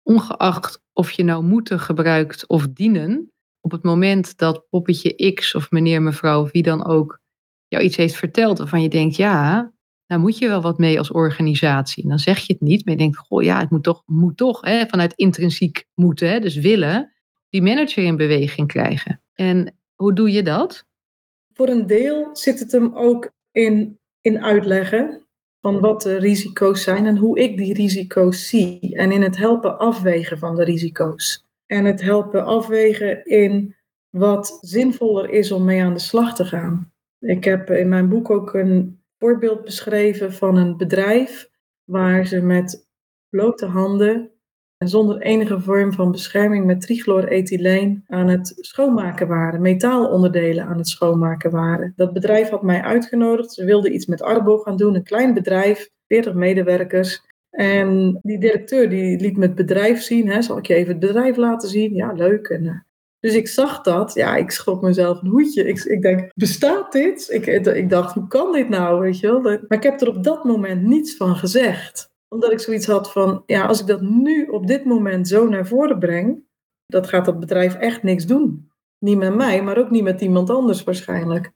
ongeacht 0.02 0.82
of 0.92 1.10
je 1.10 1.24
nou 1.24 1.44
moeten 1.44 1.80
gebruikt 1.80 2.46
of 2.46 2.68
dienen, 2.68 3.32
op 3.62 3.70
het 3.70 3.82
moment 3.82 4.38
dat 4.38 4.66
poppetje 4.68 5.32
X 5.32 5.54
of 5.54 5.70
meneer, 5.70 6.02
mevrouw, 6.02 6.48
wie 6.52 6.62
dan 6.62 6.86
ook, 6.86 7.20
jou 7.68 7.84
iets 7.84 7.96
heeft 7.96 8.14
verteld 8.14 8.58
waarvan 8.58 8.82
je 8.82 8.88
denkt, 8.88 9.16
ja, 9.16 9.72
daar 10.06 10.20
moet 10.20 10.38
je 10.38 10.48
wel 10.48 10.62
wat 10.62 10.78
mee 10.78 10.98
als 10.98 11.10
organisatie. 11.10 12.08
Dan 12.08 12.18
zeg 12.18 12.38
je 12.38 12.52
het 12.52 12.62
niet, 12.62 12.84
maar 12.84 12.94
je 12.94 13.00
denkt, 13.00 13.16
goh, 13.16 13.42
ja, 13.42 13.58
het 13.60 13.70
moet 13.70 13.82
toch, 13.82 14.02
moet 14.06 14.36
toch 14.36 14.60
hè, 14.60 14.86
vanuit 14.86 15.12
intrinsiek 15.14 15.84
moeten, 15.94 16.28
hè, 16.28 16.40
dus 16.40 16.56
willen, 16.56 17.12
die 17.48 17.62
manager 17.62 18.04
in 18.04 18.16
beweging 18.16 18.66
krijgen. 18.66 19.22
En 19.34 19.76
hoe 19.94 20.12
doe 20.12 20.32
je 20.32 20.42
dat? 20.42 20.84
Voor 21.54 21.68
een 21.68 21.86
deel 21.86 22.28
zit 22.32 22.60
het 22.60 22.72
hem 22.72 22.94
ook 22.94 23.30
in, 23.50 23.98
in 24.20 24.42
uitleggen 24.42 25.26
van 25.60 25.80
wat 25.80 26.02
de 26.02 26.16
risico's 26.16 26.82
zijn 26.82 27.06
en 27.06 27.16
hoe 27.16 27.38
ik 27.38 27.56
die 27.56 27.74
risico's 27.74 28.48
zie. 28.48 28.96
En 28.96 29.12
in 29.12 29.22
het 29.22 29.36
helpen 29.36 29.78
afwegen 29.78 30.38
van 30.38 30.56
de 30.56 30.64
risico's. 30.64 31.44
En 31.72 31.84
het 31.84 32.02
helpen 32.02 32.44
afwegen 32.44 33.24
in 33.24 33.76
wat 34.10 34.58
zinvoller 34.60 35.30
is 35.30 35.52
om 35.52 35.64
mee 35.64 35.82
aan 35.82 35.92
de 35.92 35.98
slag 35.98 36.34
te 36.34 36.44
gaan. 36.44 36.92
Ik 37.18 37.44
heb 37.44 37.70
in 37.70 37.88
mijn 37.88 38.08
boek 38.08 38.30
ook 38.30 38.54
een 38.54 39.02
voorbeeld 39.18 39.64
beschreven 39.64 40.32
van 40.32 40.56
een 40.56 40.76
bedrijf 40.76 41.50
waar 41.84 42.26
ze 42.26 42.40
met 42.40 42.88
blote 43.28 43.66
handen 43.66 44.30
en 44.76 44.88
zonder 44.88 45.20
enige 45.20 45.60
vorm 45.60 45.92
van 45.92 46.10
bescherming 46.10 46.66
met 46.66 46.80
trichlorethyleen 46.80 48.04
aan 48.06 48.28
het 48.28 48.54
schoonmaken 48.56 49.28
waren, 49.28 49.60
metaalonderdelen 49.60 50.64
aan 50.64 50.78
het 50.78 50.88
schoonmaken 50.88 51.50
waren. 51.50 51.92
Dat 51.96 52.12
bedrijf 52.12 52.48
had 52.48 52.62
mij 52.62 52.82
uitgenodigd. 52.82 53.52
Ze 53.52 53.64
wilden 53.64 53.94
iets 53.94 54.06
met 54.06 54.22
Arbo 54.22 54.58
gaan 54.58 54.76
doen, 54.76 54.94
een 54.94 55.02
klein 55.02 55.34
bedrijf, 55.34 55.90
40 56.06 56.34
medewerkers. 56.34 57.22
En 57.52 58.18
die 58.22 58.38
directeur 58.38 58.88
die 58.88 59.20
liet 59.20 59.36
me 59.36 59.42
het 59.42 59.54
bedrijf 59.54 60.02
zien. 60.02 60.28
Hè. 60.28 60.42
Zal 60.42 60.58
ik 60.58 60.66
je 60.66 60.74
even 60.74 60.90
het 60.90 61.00
bedrijf 61.00 61.36
laten 61.36 61.68
zien? 61.68 61.94
Ja, 61.94 62.12
leuk. 62.12 62.46
En, 62.46 62.64
uh, 62.64 62.80
dus 63.20 63.34
ik 63.34 63.48
zag 63.48 63.80
dat. 63.80 64.14
Ja, 64.14 64.36
ik 64.36 64.50
schrok 64.50 64.82
mezelf 64.82 65.22
een 65.22 65.28
hoedje. 65.28 65.64
Ik, 65.68 65.84
ik 65.84 66.02
denk, 66.02 66.30
bestaat 66.34 66.92
dit? 66.92 67.28
Ik, 67.30 67.46
ik 67.66 67.90
dacht, 67.90 68.14
hoe 68.14 68.26
kan 68.26 68.52
dit 68.52 68.68
nou? 68.68 69.00
Weet 69.00 69.18
je 69.18 69.26
wel? 69.26 69.40
Maar 69.40 69.62
ik 69.68 69.82
heb 69.82 70.00
er 70.00 70.08
op 70.08 70.24
dat 70.24 70.44
moment 70.44 70.82
niets 70.82 71.16
van 71.16 71.36
gezegd 71.36 72.10
omdat 72.32 72.52
ik 72.52 72.60
zoiets 72.60 72.86
had 72.86 73.12
van, 73.12 73.42
ja, 73.46 73.66
als 73.66 73.80
ik 73.80 73.86
dat 73.86 74.00
nu 74.00 74.46
op 74.46 74.66
dit 74.66 74.84
moment 74.84 75.28
zo 75.28 75.48
naar 75.48 75.66
voren 75.66 75.98
breng, 75.98 76.44
dat 76.86 77.06
gaat 77.06 77.24
dat 77.24 77.40
bedrijf 77.40 77.74
echt 77.74 78.02
niks 78.02 78.26
doen. 78.26 78.70
Niet 78.98 79.18
met 79.18 79.34
mij, 79.34 79.62
maar 79.62 79.78
ook 79.78 79.90
niet 79.90 80.02
met 80.02 80.20
iemand 80.20 80.50
anders 80.50 80.84
waarschijnlijk. 80.84 81.52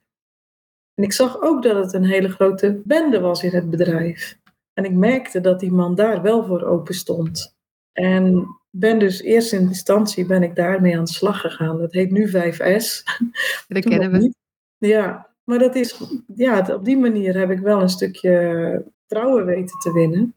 En 0.95 1.05
ik 1.05 1.13
zag 1.13 1.41
ook 1.41 1.63
dat 1.63 1.85
het 1.85 1.93
een 1.93 2.05
hele 2.05 2.29
grote 2.29 2.81
bende 2.85 3.21
was 3.21 3.43
in 3.43 3.51
het 3.51 3.71
bedrijf. 3.71 4.39
En 4.79 4.85
ik 4.85 4.93
merkte 4.93 5.41
dat 5.41 5.61
die 5.61 5.73
man 5.73 5.95
daar 5.95 6.23
wel 6.23 6.45
voor 6.45 6.63
open 6.63 6.95
stond. 6.95 7.57
En 7.93 8.47
ben 8.71 8.99
dus 8.99 9.23
eerst 9.23 9.53
in 9.53 9.61
instantie 9.61 10.27
ben 10.27 10.43
ik 10.43 10.55
daarmee 10.55 10.99
aan 10.99 11.05
de 11.05 11.11
slag 11.11 11.41
gegaan. 11.41 11.79
Dat 11.79 11.93
heet 11.93 12.11
nu 12.11 12.29
5S. 12.29 13.03
Dat 13.69 13.85
kennen 13.85 14.11
we. 14.11 14.35
Ja, 14.79 15.31
maar 15.45 15.59
dat 15.59 15.75
is, 15.75 16.01
ja, 16.35 16.75
op 16.75 16.85
die 16.85 16.97
manier 16.97 17.39
heb 17.39 17.51
ik 17.51 17.59
wel 17.59 17.81
een 17.81 17.89
stukje 17.89 18.93
trouwen 19.07 19.45
weten 19.45 19.79
te 19.79 19.93
winnen. 19.93 20.35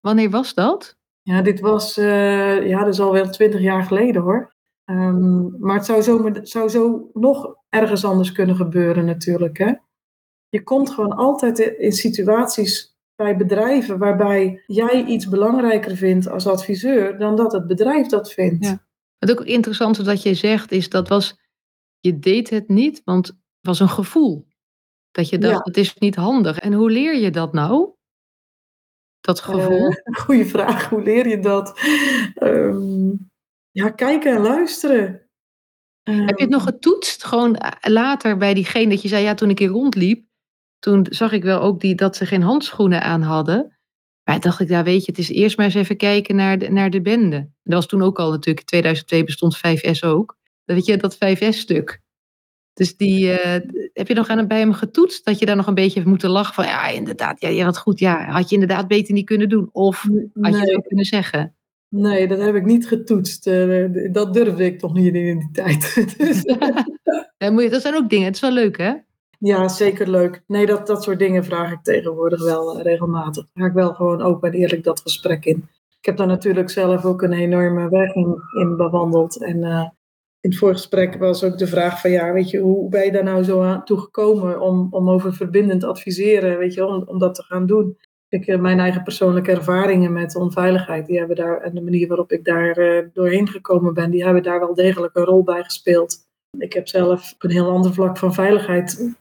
Wanneer 0.00 0.30
was 0.30 0.54
dat? 0.54 0.96
Ja, 1.22 1.42
dit 1.42 1.60
was, 1.60 1.98
uh, 1.98 2.66
ja, 2.66 2.84
dat 2.84 2.94
is 2.94 3.00
alweer 3.00 3.30
twintig 3.30 3.60
jaar 3.60 3.82
geleden 3.82 4.22
hoor. 4.22 4.54
Um, 4.84 5.56
maar 5.58 5.76
het 5.76 5.84
zou 5.84 6.02
zo, 6.02 6.30
zou 6.42 6.68
zo 6.68 7.10
nog 7.12 7.56
ergens 7.68 8.04
anders 8.04 8.32
kunnen 8.32 8.56
gebeuren 8.56 9.04
natuurlijk. 9.04 9.58
Hè? 9.58 9.72
Je 10.48 10.62
komt 10.62 10.90
gewoon 10.90 11.16
altijd 11.16 11.58
in 11.58 11.92
situaties 11.92 12.95
bij 13.16 13.36
bedrijven 13.36 13.98
waarbij 13.98 14.62
jij 14.66 15.04
iets 15.04 15.28
belangrijker 15.28 15.96
vindt 15.96 16.28
als 16.28 16.46
adviseur 16.46 17.18
dan 17.18 17.36
dat 17.36 17.52
het 17.52 17.66
bedrijf 17.66 18.06
dat 18.06 18.32
vindt. 18.32 18.64
Ja. 18.64 18.86
Wat 19.18 19.30
ook 19.30 19.44
interessant 19.44 19.98
is 19.98 20.04
wat 20.06 20.22
je 20.22 20.34
zegt, 20.34 20.72
is 20.72 20.88
dat 20.88 21.08
was, 21.08 21.38
je 22.00 22.18
deed 22.18 22.50
het 22.50 22.68
niet, 22.68 23.02
want 23.04 23.26
het 23.26 23.36
was 23.60 23.80
een 23.80 23.88
gevoel. 23.88 24.46
Dat 25.10 25.28
je 25.28 25.38
dacht, 25.38 25.66
het 25.66 25.76
is 25.76 25.94
niet 25.94 26.14
handig. 26.14 26.58
En 26.58 26.72
hoe 26.72 26.90
leer 26.90 27.16
je 27.16 27.30
dat 27.30 27.52
nou? 27.52 27.90
Dat 29.20 29.40
gevoel? 29.40 29.90
Uh, 29.90 29.96
goeie 30.24 30.46
vraag, 30.46 30.88
hoe 30.88 31.02
leer 31.02 31.28
je 31.28 31.38
dat? 31.38 31.80
Ehm, 32.34 33.10
ja, 33.70 33.90
kijken 33.90 34.36
en 34.36 34.42
luisteren. 34.42 35.04
Heb 36.02 36.16
je 36.16 36.22
het 36.24 36.38
ehm. 36.38 36.50
nog 36.50 36.62
getoetst? 36.62 37.24
Gewoon 37.24 37.56
eh, 37.56 37.92
later 37.92 38.36
bij 38.36 38.54
diegene 38.54 38.88
dat 38.88 39.02
je 39.02 39.08
zei, 39.08 39.24
ja, 39.24 39.34
toen 39.34 39.50
ik 39.50 39.58
hier 39.58 39.68
rondliep, 39.68 40.26
toen 40.78 41.06
zag 41.10 41.32
ik 41.32 41.42
wel 41.42 41.60
ook 41.60 41.80
die, 41.80 41.94
dat 41.94 42.16
ze 42.16 42.26
geen 42.26 42.42
handschoenen 42.42 43.02
aan 43.02 43.22
hadden. 43.22 43.76
Maar 44.24 44.40
dacht 44.40 44.60
ik, 44.60 44.68
ja, 44.68 44.82
weet 44.82 45.04
je, 45.04 45.10
het 45.10 45.20
is 45.20 45.28
eerst 45.28 45.56
maar 45.56 45.66
eens 45.66 45.74
even 45.74 45.96
kijken 45.96 46.36
naar 46.36 46.58
de, 46.58 46.70
naar 46.70 46.90
de 46.90 47.00
bende. 47.00 47.48
Dat 47.62 47.74
was 47.74 47.86
toen 47.86 48.02
ook 48.02 48.18
al 48.18 48.30
natuurlijk, 48.30 48.60
in 48.60 48.66
2002 48.66 49.24
bestond 49.24 49.56
5S 49.56 50.00
ook. 50.00 50.36
Weet 50.64 50.86
je, 50.86 50.96
dat 50.96 51.14
5S-stuk. 51.14 52.00
Dus 52.72 52.96
die, 52.96 53.24
uh, 53.24 53.56
heb 53.92 54.08
je 54.08 54.14
nog 54.14 54.28
aan, 54.28 54.48
bij 54.48 54.58
hem 54.58 54.72
getoetst? 54.72 55.24
Dat 55.24 55.38
je 55.38 55.46
daar 55.46 55.56
nog 55.56 55.66
een 55.66 55.74
beetje 55.74 55.94
heeft 55.94 56.06
moeten 56.06 56.30
lachen 56.30 56.54
van, 56.54 56.64
ja, 56.64 56.88
inderdaad, 56.88 57.40
ja, 57.40 57.48
ja, 57.48 57.64
wat 57.64 57.78
goed. 57.78 57.98
Ja, 57.98 58.24
had 58.24 58.48
je 58.48 58.54
inderdaad 58.54 58.88
beter 58.88 59.14
niet 59.14 59.26
kunnen 59.26 59.48
doen? 59.48 59.68
Of 59.72 60.02
had 60.40 60.54
je 60.54 60.60
het 60.60 60.76
ook 60.76 60.86
kunnen 60.86 61.04
zeggen? 61.04 61.54
Nee, 61.88 62.28
dat 62.28 62.38
heb 62.38 62.54
ik 62.54 62.64
niet 62.64 62.88
getoetst. 62.88 63.46
Uh, 63.46 64.12
dat 64.12 64.34
durfde 64.34 64.64
ik 64.64 64.78
toch 64.78 64.94
niet 64.94 65.14
in 65.14 65.38
die 65.38 65.50
tijd. 65.52 65.94
Dus, 66.18 66.42
ja, 67.38 67.60
je, 67.60 67.68
dat 67.70 67.82
zijn 67.82 67.94
ook 67.94 68.10
dingen. 68.10 68.26
Het 68.26 68.34
is 68.34 68.40
wel 68.40 68.52
leuk, 68.52 68.76
hè? 68.78 68.94
Ja, 69.38 69.68
zeker 69.68 70.10
leuk. 70.10 70.42
Nee, 70.46 70.66
dat, 70.66 70.86
dat 70.86 71.02
soort 71.02 71.18
dingen 71.18 71.44
vraag 71.44 71.72
ik 71.72 71.82
tegenwoordig 71.82 72.44
wel 72.44 72.76
uh, 72.76 72.82
regelmatig. 72.82 73.46
Ga 73.54 73.66
ik 73.66 73.72
wel 73.72 73.94
gewoon 73.94 74.22
open 74.22 74.52
en 74.52 74.58
eerlijk 74.58 74.84
dat 74.84 75.00
gesprek 75.00 75.44
in. 75.44 75.68
Ik 75.98 76.06
heb 76.06 76.16
daar 76.16 76.26
natuurlijk 76.26 76.70
zelf 76.70 77.04
ook 77.04 77.22
een 77.22 77.32
enorme 77.32 77.88
weg 77.88 78.14
in, 78.14 78.36
in 78.58 78.76
bewandeld. 78.76 79.42
En 79.42 79.56
uh, 79.56 79.88
in 80.40 80.50
het 80.50 80.58
voorgesprek 80.58 81.14
was 81.18 81.44
ook 81.44 81.58
de 81.58 81.66
vraag 81.66 82.00
van 82.00 82.10
ja, 82.10 82.32
weet 82.32 82.50
je, 82.50 82.58
hoe 82.58 82.88
ben 82.88 83.04
je 83.04 83.12
daar 83.12 83.24
nou 83.24 83.42
zo 83.42 83.62
aan 83.62 83.84
toe 83.84 83.98
gekomen 83.98 84.60
om, 84.60 84.86
om 84.90 85.10
over 85.10 85.34
verbindend 85.34 85.84
adviseren, 85.84 86.58
weet 86.58 86.74
je, 86.74 86.86
om, 86.86 87.02
om 87.06 87.18
dat 87.18 87.34
te 87.34 87.42
gaan 87.42 87.66
doen? 87.66 87.98
Ik, 88.28 88.46
eh, 88.46 88.58
mijn 88.58 88.78
eigen 88.78 89.02
persoonlijke 89.02 89.50
ervaringen 89.50 90.12
met 90.12 90.36
onveiligheid, 90.36 91.06
die 91.06 91.18
hebben 91.18 91.36
daar, 91.36 91.60
en 91.60 91.74
de 91.74 91.82
manier 91.82 92.08
waarop 92.08 92.32
ik 92.32 92.44
daar 92.44 93.08
doorheen 93.12 93.48
gekomen 93.48 93.94
ben, 93.94 94.10
die 94.10 94.24
hebben 94.24 94.42
daar 94.42 94.60
wel 94.60 94.74
degelijk 94.74 95.16
een 95.16 95.24
rol 95.24 95.42
bij 95.42 95.62
gespeeld. 95.62 96.26
Ik 96.58 96.72
heb 96.72 96.88
zelf 96.88 97.34
een 97.38 97.50
heel 97.50 97.70
ander 97.70 97.94
vlak 97.94 98.16
van 98.16 98.34
veiligheid 98.34 99.16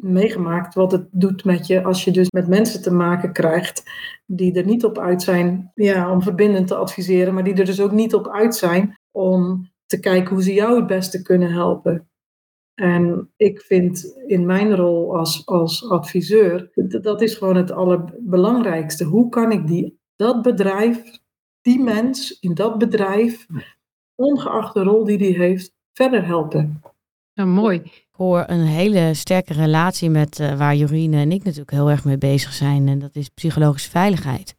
meegemaakt 0.00 0.74
wat 0.74 0.92
het 0.92 1.08
doet 1.10 1.44
met 1.44 1.66
je 1.66 1.84
als 1.84 2.04
je 2.04 2.10
dus 2.10 2.30
met 2.30 2.48
mensen 2.48 2.82
te 2.82 2.92
maken 2.92 3.32
krijgt 3.32 3.82
die 4.26 4.54
er 4.54 4.64
niet 4.64 4.84
op 4.84 4.98
uit 4.98 5.22
zijn 5.22 5.70
ja, 5.74 6.10
om 6.10 6.22
verbindend 6.22 6.66
te 6.66 6.74
adviseren, 6.74 7.34
maar 7.34 7.44
die 7.44 7.54
er 7.54 7.64
dus 7.64 7.80
ook 7.80 7.92
niet 7.92 8.14
op 8.14 8.28
uit 8.28 8.54
zijn 8.54 8.98
om 9.10 9.70
te 9.86 10.00
kijken 10.00 10.34
hoe 10.34 10.42
ze 10.42 10.54
jou 10.54 10.76
het 10.76 10.86
beste 10.86 11.22
kunnen 11.22 11.52
helpen. 11.52 12.08
En 12.74 13.32
ik 13.36 13.60
vind 13.60 14.14
in 14.26 14.46
mijn 14.46 14.76
rol 14.76 15.16
als, 15.16 15.46
als 15.46 15.88
adviseur, 15.88 16.70
dat 17.00 17.22
is 17.22 17.34
gewoon 17.34 17.56
het 17.56 17.70
allerbelangrijkste. 17.70 19.04
Hoe 19.04 19.28
kan 19.28 19.52
ik 19.52 19.66
die, 19.66 19.98
dat 20.16 20.42
bedrijf, 20.42 21.18
die 21.60 21.82
mens 21.82 22.38
in 22.40 22.54
dat 22.54 22.78
bedrijf, 22.78 23.46
ongeacht 24.14 24.74
de 24.74 24.82
rol 24.82 25.04
die 25.04 25.18
die 25.18 25.36
heeft, 25.36 25.72
verder 25.92 26.26
helpen? 26.26 26.82
Ja, 27.32 27.44
mooi. 27.44 27.82
Hoor 28.16 28.44
een 28.46 28.66
hele 28.66 29.14
sterke 29.14 29.52
relatie 29.52 30.10
met 30.10 30.38
uh, 30.38 30.58
waar 30.58 30.76
Jorine 30.76 31.16
en 31.16 31.32
ik 31.32 31.42
natuurlijk 31.42 31.70
heel 31.70 31.90
erg 31.90 32.04
mee 32.04 32.18
bezig 32.18 32.52
zijn. 32.52 32.88
En 32.88 32.98
dat 32.98 33.16
is 33.16 33.28
psychologische 33.28 33.90
veiligheid. 33.90 34.54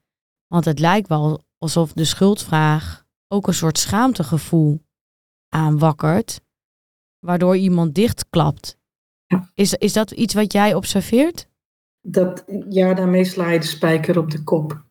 Want 0.48 0.66
het 0.66 0.80
lijkt 0.80 1.08
wel 1.08 1.44
alsof 1.58 1.94
de 1.94 2.06
schuldvraag 2.06 3.06
ook 3.28 3.48
een 3.48 3.54
soort 3.54 3.78
schaamtegevoel 3.78 4.82
aanwakkert, 5.50 6.42
waardoor 7.20 7.58
iemand 7.58 7.96
dichtklapt. 7.96 8.78
Is, 9.54 9.74
is 9.74 9.94
dat 9.94 10.12
iets 10.12 10.34
wat 10.34 10.54
jij 10.54 10.74
observeert? 10.74 11.50
Dat, 12.02 12.44
ja, 12.70 12.94
daarmee 12.94 13.24
sla 13.24 13.50
je 13.50 13.60
de 13.60 13.66
spijker 13.66 14.18
op 14.18 14.32
de 14.32 14.44
kop. 14.44 14.84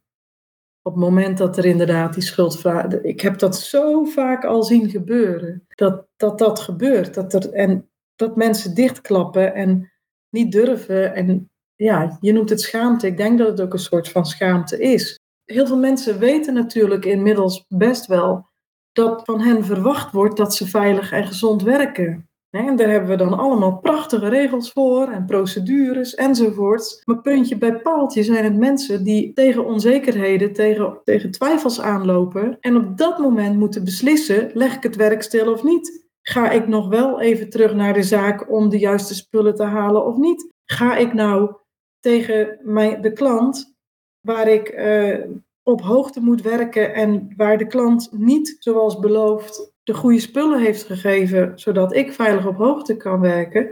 Op 0.83 0.93
het 0.93 1.03
moment 1.03 1.39
dat 1.39 1.59
er 1.59 1.65
inderdaad 1.65 2.15
die 2.15 2.23
schuldvraag. 2.23 2.87
Ik 2.87 3.21
heb 3.21 3.39
dat 3.39 3.57
zo 3.57 4.05
vaak 4.05 4.45
al 4.45 4.63
zien 4.63 4.91
gebeuren. 4.91 5.67
Dat 5.69 6.07
dat, 6.17 6.39
dat 6.39 6.61
gebeurt. 6.61 7.15
Dat 7.15 7.33
er, 7.33 7.53
en 7.53 7.89
dat 8.17 8.37
mensen 8.37 8.75
dichtklappen 8.75 9.55
en 9.55 9.93
niet 10.31 10.53
durven. 10.53 11.15
En 11.15 11.51
ja, 11.75 12.17
je 12.21 12.33
noemt 12.33 12.51
het 12.51 12.61
schaamte. 12.61 13.07
Ik 13.07 13.17
denk 13.17 13.39
dat 13.39 13.49
het 13.49 13.61
ook 13.61 13.73
een 13.73 13.79
soort 13.79 14.09
van 14.09 14.27
schaamte 14.27 14.79
is. 14.81 15.19
Heel 15.45 15.67
veel 15.67 15.79
mensen 15.79 16.19
weten 16.19 16.55
natuurlijk 16.55 17.05
inmiddels 17.05 17.65
best 17.69 18.07
wel 18.07 18.53
dat 18.93 19.23
van 19.25 19.41
hen 19.41 19.65
verwacht 19.65 20.13
wordt 20.13 20.37
dat 20.37 20.55
ze 20.55 20.67
veilig 20.67 21.13
en 21.13 21.27
gezond 21.27 21.63
werken. 21.63 22.29
En 22.51 22.77
daar 22.77 22.89
hebben 22.89 23.11
we 23.11 23.17
dan 23.17 23.39
allemaal 23.39 23.79
prachtige 23.79 24.29
regels 24.29 24.73
voor 24.73 25.09
en 25.09 25.27
procedures 25.27 26.15
enzovoorts. 26.15 27.03
Maar 27.05 27.21
puntje 27.21 27.59
bij 27.59 27.77
paaltje 27.77 28.23
zijn 28.23 28.45
het 28.45 28.57
mensen 28.57 29.05
die 29.05 29.33
tegen 29.33 29.65
onzekerheden, 29.65 30.53
tegen, 30.53 31.01
tegen 31.05 31.31
twijfels 31.31 31.81
aanlopen. 31.81 32.57
En 32.61 32.77
op 32.77 32.97
dat 32.97 33.19
moment 33.19 33.57
moeten 33.57 33.85
beslissen: 33.85 34.51
leg 34.53 34.77
ik 34.77 34.83
het 34.83 34.97
werk 34.97 35.23
stil 35.23 35.53
of 35.53 35.63
niet? 35.63 36.04
Ga 36.27 36.51
ik 36.51 36.69
nog 36.69 36.89
wel 36.89 37.21
even 37.21 37.51
terug 37.51 37.75
naar 37.75 37.93
de 37.93 38.03
zaak 38.03 38.53
om 38.53 38.69
de 38.69 38.79
juiste 38.79 39.15
spullen 39.15 39.55
te 39.55 39.63
halen 39.63 40.07
of 40.07 40.17
niet? 40.17 40.53
Ga 40.65 40.97
ik 40.97 41.13
nou 41.13 41.55
tegen 42.01 42.59
mijn, 42.63 43.03
de 43.03 43.13
klant, 43.13 43.75
waar 44.21 44.49
ik 44.49 44.73
uh, 44.73 45.27
op 45.63 45.81
hoogte 45.81 46.21
moet 46.21 46.43
werken 46.43 46.95
en 46.95 47.33
waar 47.37 47.59
de 47.59 47.67
klant 47.67 48.09
niet, 48.13 48.57
zoals 48.59 48.99
beloofd, 48.99 49.73
de 49.83 49.95
goede 49.95 50.21
spullen 50.21 50.61
heeft 50.61 50.85
gegeven, 50.85 51.53
zodat 51.55 51.95
ik 51.95 52.13
veilig 52.13 52.47
op 52.47 52.57
hoogte 52.57 52.97
kan 52.97 53.21
werken, 53.21 53.71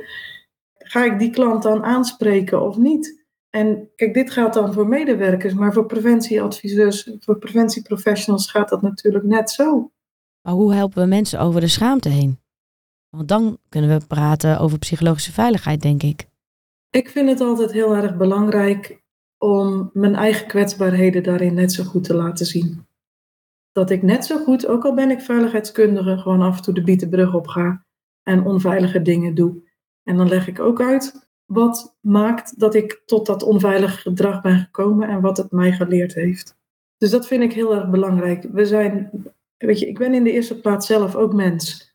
ga 0.75 1.05
ik 1.05 1.19
die 1.19 1.31
klant 1.31 1.63
dan 1.63 1.85
aanspreken 1.85 2.63
of 2.63 2.77
niet? 2.77 3.25
En 3.51 3.91
kijk, 3.97 4.15
dit 4.15 4.31
gaat 4.31 4.55
dan 4.55 4.73
voor 4.73 4.89
medewerkers, 4.89 5.55
maar 5.55 5.73
voor 5.73 5.87
preventieadviseurs, 5.87 7.17
voor 7.19 7.39
preventieprofessionals 7.39 8.51
gaat 8.51 8.69
dat 8.69 8.83
natuurlijk 8.83 9.25
net 9.25 9.51
zo. 9.51 9.91
Maar 10.43 10.55
hoe 10.55 10.75
helpen 10.75 11.03
we 11.03 11.09
mensen 11.09 11.41
over 11.41 11.61
de 11.61 11.69
schaamte 11.69 12.09
heen? 12.09 12.42
Want 13.16 13.28
dan 13.28 13.59
kunnen 13.69 13.99
we 13.99 14.07
praten 14.07 14.59
over 14.59 14.78
psychologische 14.78 15.33
veiligheid, 15.33 15.83
denk 15.83 16.02
ik. 16.02 16.26
Ik 16.90 17.09
vind 17.09 17.28
het 17.28 17.40
altijd 17.40 17.73
heel 17.73 17.97
erg 17.97 18.16
belangrijk 18.16 19.02
om 19.38 19.90
mijn 19.92 20.14
eigen 20.14 20.47
kwetsbaarheden 20.47 21.23
daarin 21.23 21.54
net 21.54 21.73
zo 21.73 21.85
goed 21.85 22.04
te 22.04 22.14
laten 22.14 22.47
zien. 22.47 22.87
Dat 23.73 23.90
ik 23.90 24.02
net 24.02 24.25
zo 24.26 24.45
goed, 24.45 24.66
ook 24.66 24.85
al 24.85 24.95
ben 24.95 25.11
ik 25.11 25.21
veiligheidskundige, 25.21 26.19
gewoon 26.19 26.42
af 26.42 26.57
en 26.57 26.62
toe 26.62 26.75
de 26.75 26.83
bietenbrug 26.83 27.35
op 27.35 27.47
ga 27.47 27.85
en 28.23 28.45
onveilige 28.45 29.02
dingen 29.02 29.35
doe. 29.35 29.62
En 30.02 30.16
dan 30.16 30.28
leg 30.28 30.49
ik 30.49 30.61
ook 30.61 30.81
uit 30.81 31.31
wat 31.45 31.99
maakt 32.00 32.59
dat 32.61 32.75
ik 32.75 33.02
tot 33.07 33.26
dat 33.26 33.42
onveilige 33.42 33.97
gedrag 33.97 34.40
ben 34.40 34.59
gekomen 34.59 35.09
en 35.09 35.21
wat 35.21 35.37
het 35.37 35.50
mij 35.50 35.73
geleerd 35.73 36.14
heeft. 36.14 36.57
Dus 36.97 37.11
dat 37.11 37.26
vind 37.26 37.42
ik 37.42 37.52
heel 37.52 37.75
erg 37.75 37.90
belangrijk. 37.90 38.47
We 38.52 38.66
zijn, 38.66 39.11
weet 39.57 39.78
je, 39.78 39.88
ik 39.88 39.99
ben 39.99 40.14
in 40.14 40.25
de 40.25 40.33
eerste 40.33 40.61
plaats 40.61 40.87
zelf 40.87 41.14
ook 41.14 41.33
mens. 41.33 41.92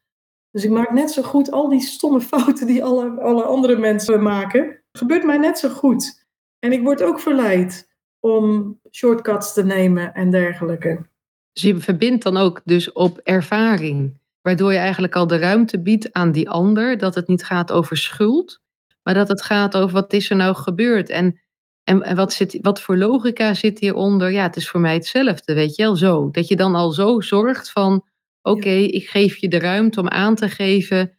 Dus 0.58 0.66
ik 0.66 0.72
maak 0.72 0.92
net 0.92 1.12
zo 1.12 1.22
goed 1.22 1.52
al 1.52 1.70
die 1.70 1.82
stomme 1.82 2.22
fouten 2.32 2.68
die 2.68 2.84
alle, 2.84 3.22
alle 3.22 3.44
andere 3.44 3.78
mensen 3.78 4.24
maken. 4.24 4.84
Gebeurt 4.92 5.24
mij 5.24 5.38
net 5.38 5.58
zo 5.60 5.70
goed. 5.70 6.26
En 6.60 6.72
ik 6.72 6.82
word 6.82 7.04
ook 7.04 7.20
verleid 7.20 7.88
om 8.20 8.80
shortcuts 8.92 9.54
te 9.54 9.64
nemen 9.64 10.14
en 10.14 10.32
dergelijke. 10.32 11.06
Dus 11.54 11.64
je 11.64 11.78
verbindt 11.78 12.24
dan 12.24 12.38
ook 12.38 12.62
dus 12.64 12.92
op 12.92 13.18
ervaring, 13.18 14.20
waardoor 14.42 14.72
je 14.72 14.78
eigenlijk 14.78 15.16
al 15.16 15.28
de 15.28 15.38
ruimte 15.38 15.82
biedt 15.82 16.14
aan 16.14 16.32
die 16.32 16.50
ander, 16.50 16.98
dat 16.98 17.16
het 17.16 17.28
niet 17.28 17.46
gaat 17.46 17.72
over 17.72 17.98
schuld, 17.98 18.62
maar 19.04 19.14
dat 19.14 19.28
het 19.28 19.42
gaat 19.42 19.78
over 19.78 19.94
wat 19.94 20.14
is 20.14 20.30
er 20.30 20.36
nou 20.36 20.56
gebeurd 20.56 21.10
en, 21.10 21.40
en, 21.84 22.02
en 22.02 22.16
wat, 22.16 22.34
zit, 22.34 22.58
wat 22.62 22.82
voor 22.82 22.98
logica 22.98 23.54
zit 23.54 23.80
hieronder. 23.80 24.32
Ja, 24.32 24.44
het 24.44 24.56
is 24.56 24.70
voor 24.70 24.80
mij 24.80 24.94
hetzelfde, 24.94 25.54
weet 25.54 25.76
je 25.76 25.84
wel, 25.84 25.96
zo. 25.96 26.30
Dat 26.32 26.48
je 26.48 26.56
dan 26.56 26.76
al 26.76 26.92
zo 26.92 27.22
zorgt 27.22 27.72
van, 27.72 28.04
oké, 28.50 28.70
ik 28.70 29.10
geef 29.10 29.38
je 29.38 29.48
de 29.48 29.60
ruimte 29.60 30.00
om 30.00 30.08
aan 30.08 30.36
te 30.36 30.50
geven 30.50 31.18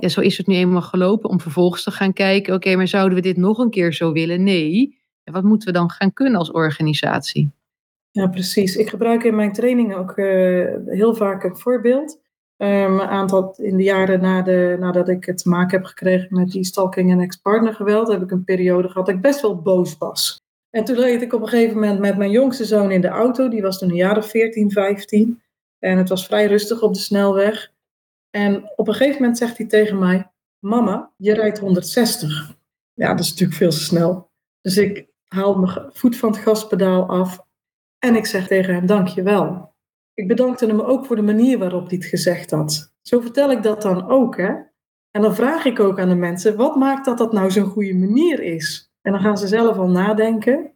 ja, 0.00 0.08
zo 0.08 0.20
is 0.20 0.36
het 0.36 0.46
nu 0.46 0.54
eenmaal 0.54 0.82
gelopen, 0.82 1.30
om 1.30 1.40
vervolgens 1.40 1.82
te 1.82 1.90
gaan 1.90 2.12
kijken, 2.12 2.54
oké, 2.54 2.76
maar 2.76 2.88
zouden 2.88 3.14
we 3.14 3.22
dit 3.22 3.36
nog 3.36 3.58
een 3.58 3.70
keer 3.70 3.92
zo 3.92 4.12
willen? 4.12 4.42
Nee. 4.42 4.98
En 5.24 5.32
wat 5.32 5.42
moeten 5.42 5.68
we 5.68 5.74
dan 5.74 5.90
gaan 5.90 6.12
kunnen 6.12 6.38
als 6.38 6.50
organisatie? 6.50 7.50
Ja, 8.10 8.26
precies. 8.26 8.76
Ik 8.76 8.88
gebruik 8.88 9.24
in 9.24 9.34
mijn 9.34 9.52
training 9.52 9.94
ook 9.94 10.16
uh, 10.16 10.68
heel 10.86 11.14
vaak 11.14 11.44
een 11.44 11.56
voorbeeld. 11.56 12.18
Um, 12.56 12.68
een 12.68 13.00
aantal 13.00 13.54
in 13.56 13.76
de 13.76 13.82
jaren 13.82 14.20
na 14.20 14.42
de, 14.42 14.76
nadat 14.80 15.08
ik 15.08 15.24
het 15.24 15.38
te 15.38 15.48
maken 15.48 15.78
heb 15.78 15.86
gekregen 15.86 16.26
met 16.30 16.50
die 16.50 16.64
stalking 16.64 17.10
en 17.10 17.20
ex-partner 17.20 17.74
geweld, 17.74 18.08
heb 18.08 18.22
ik 18.22 18.30
een 18.30 18.44
periode 18.44 18.88
gehad 18.88 19.06
dat 19.06 19.14
ik 19.14 19.20
best 19.20 19.40
wel 19.40 19.62
boos 19.62 19.98
was. 19.98 20.36
En 20.70 20.84
toen 20.84 20.96
reed 20.96 21.22
ik 21.22 21.32
op 21.32 21.42
een 21.42 21.48
gegeven 21.48 21.74
moment 21.74 21.98
met 21.98 22.16
mijn 22.16 22.30
jongste 22.30 22.64
zoon 22.64 22.90
in 22.90 23.00
de 23.00 23.08
auto. 23.08 23.48
Die 23.48 23.62
was 23.62 23.78
toen 23.78 23.88
een 23.88 23.96
jaar 23.96 24.16
of 24.16 24.30
14, 24.30 24.70
15. 24.70 25.40
En 25.80 25.98
het 25.98 26.08
was 26.08 26.26
vrij 26.26 26.46
rustig 26.46 26.82
op 26.82 26.94
de 26.94 27.00
snelweg. 27.00 27.72
En 28.30 28.72
op 28.76 28.88
een 28.88 28.94
gegeven 28.94 29.20
moment 29.20 29.38
zegt 29.38 29.56
hij 29.56 29.66
tegen 29.66 29.98
mij: 29.98 30.30
Mama, 30.58 31.12
je 31.16 31.34
rijdt 31.34 31.58
160. 31.58 32.56
Ja, 32.94 33.08
dat 33.10 33.24
is 33.24 33.30
natuurlijk 33.30 33.58
veel 33.58 33.70
te 33.70 33.80
snel. 33.80 34.30
Dus 34.60 34.76
ik 34.76 35.08
haal 35.26 35.54
mijn 35.54 35.90
voet 35.92 36.16
van 36.16 36.30
het 36.30 36.40
gaspedaal 36.40 37.08
af 37.08 37.46
en 37.98 38.16
ik 38.16 38.26
zeg 38.26 38.46
tegen 38.46 38.74
hem: 38.74 38.86
Dank 38.86 39.08
je 39.08 39.22
wel. 39.22 39.74
Ik 40.14 40.28
bedankte 40.28 40.66
hem 40.66 40.80
ook 40.80 41.06
voor 41.06 41.16
de 41.16 41.22
manier 41.22 41.58
waarop 41.58 41.88
hij 41.88 41.96
het 41.96 42.06
gezegd 42.06 42.50
had. 42.50 42.94
Zo 43.02 43.20
vertel 43.20 43.50
ik 43.50 43.62
dat 43.62 43.82
dan 43.82 44.08
ook. 44.08 44.36
Hè? 44.36 44.52
En 45.10 45.22
dan 45.22 45.34
vraag 45.34 45.64
ik 45.64 45.80
ook 45.80 46.00
aan 46.00 46.08
de 46.08 46.14
mensen: 46.14 46.56
wat 46.56 46.76
maakt 46.76 47.04
dat 47.04 47.18
dat 47.18 47.32
nou 47.32 47.50
zo'n 47.50 47.64
goede 47.64 47.94
manier 47.94 48.40
is? 48.40 48.92
En 49.02 49.12
dan 49.12 49.20
gaan 49.20 49.38
ze 49.38 49.46
zelf 49.46 49.76
al 49.76 49.88
nadenken. 49.88 50.74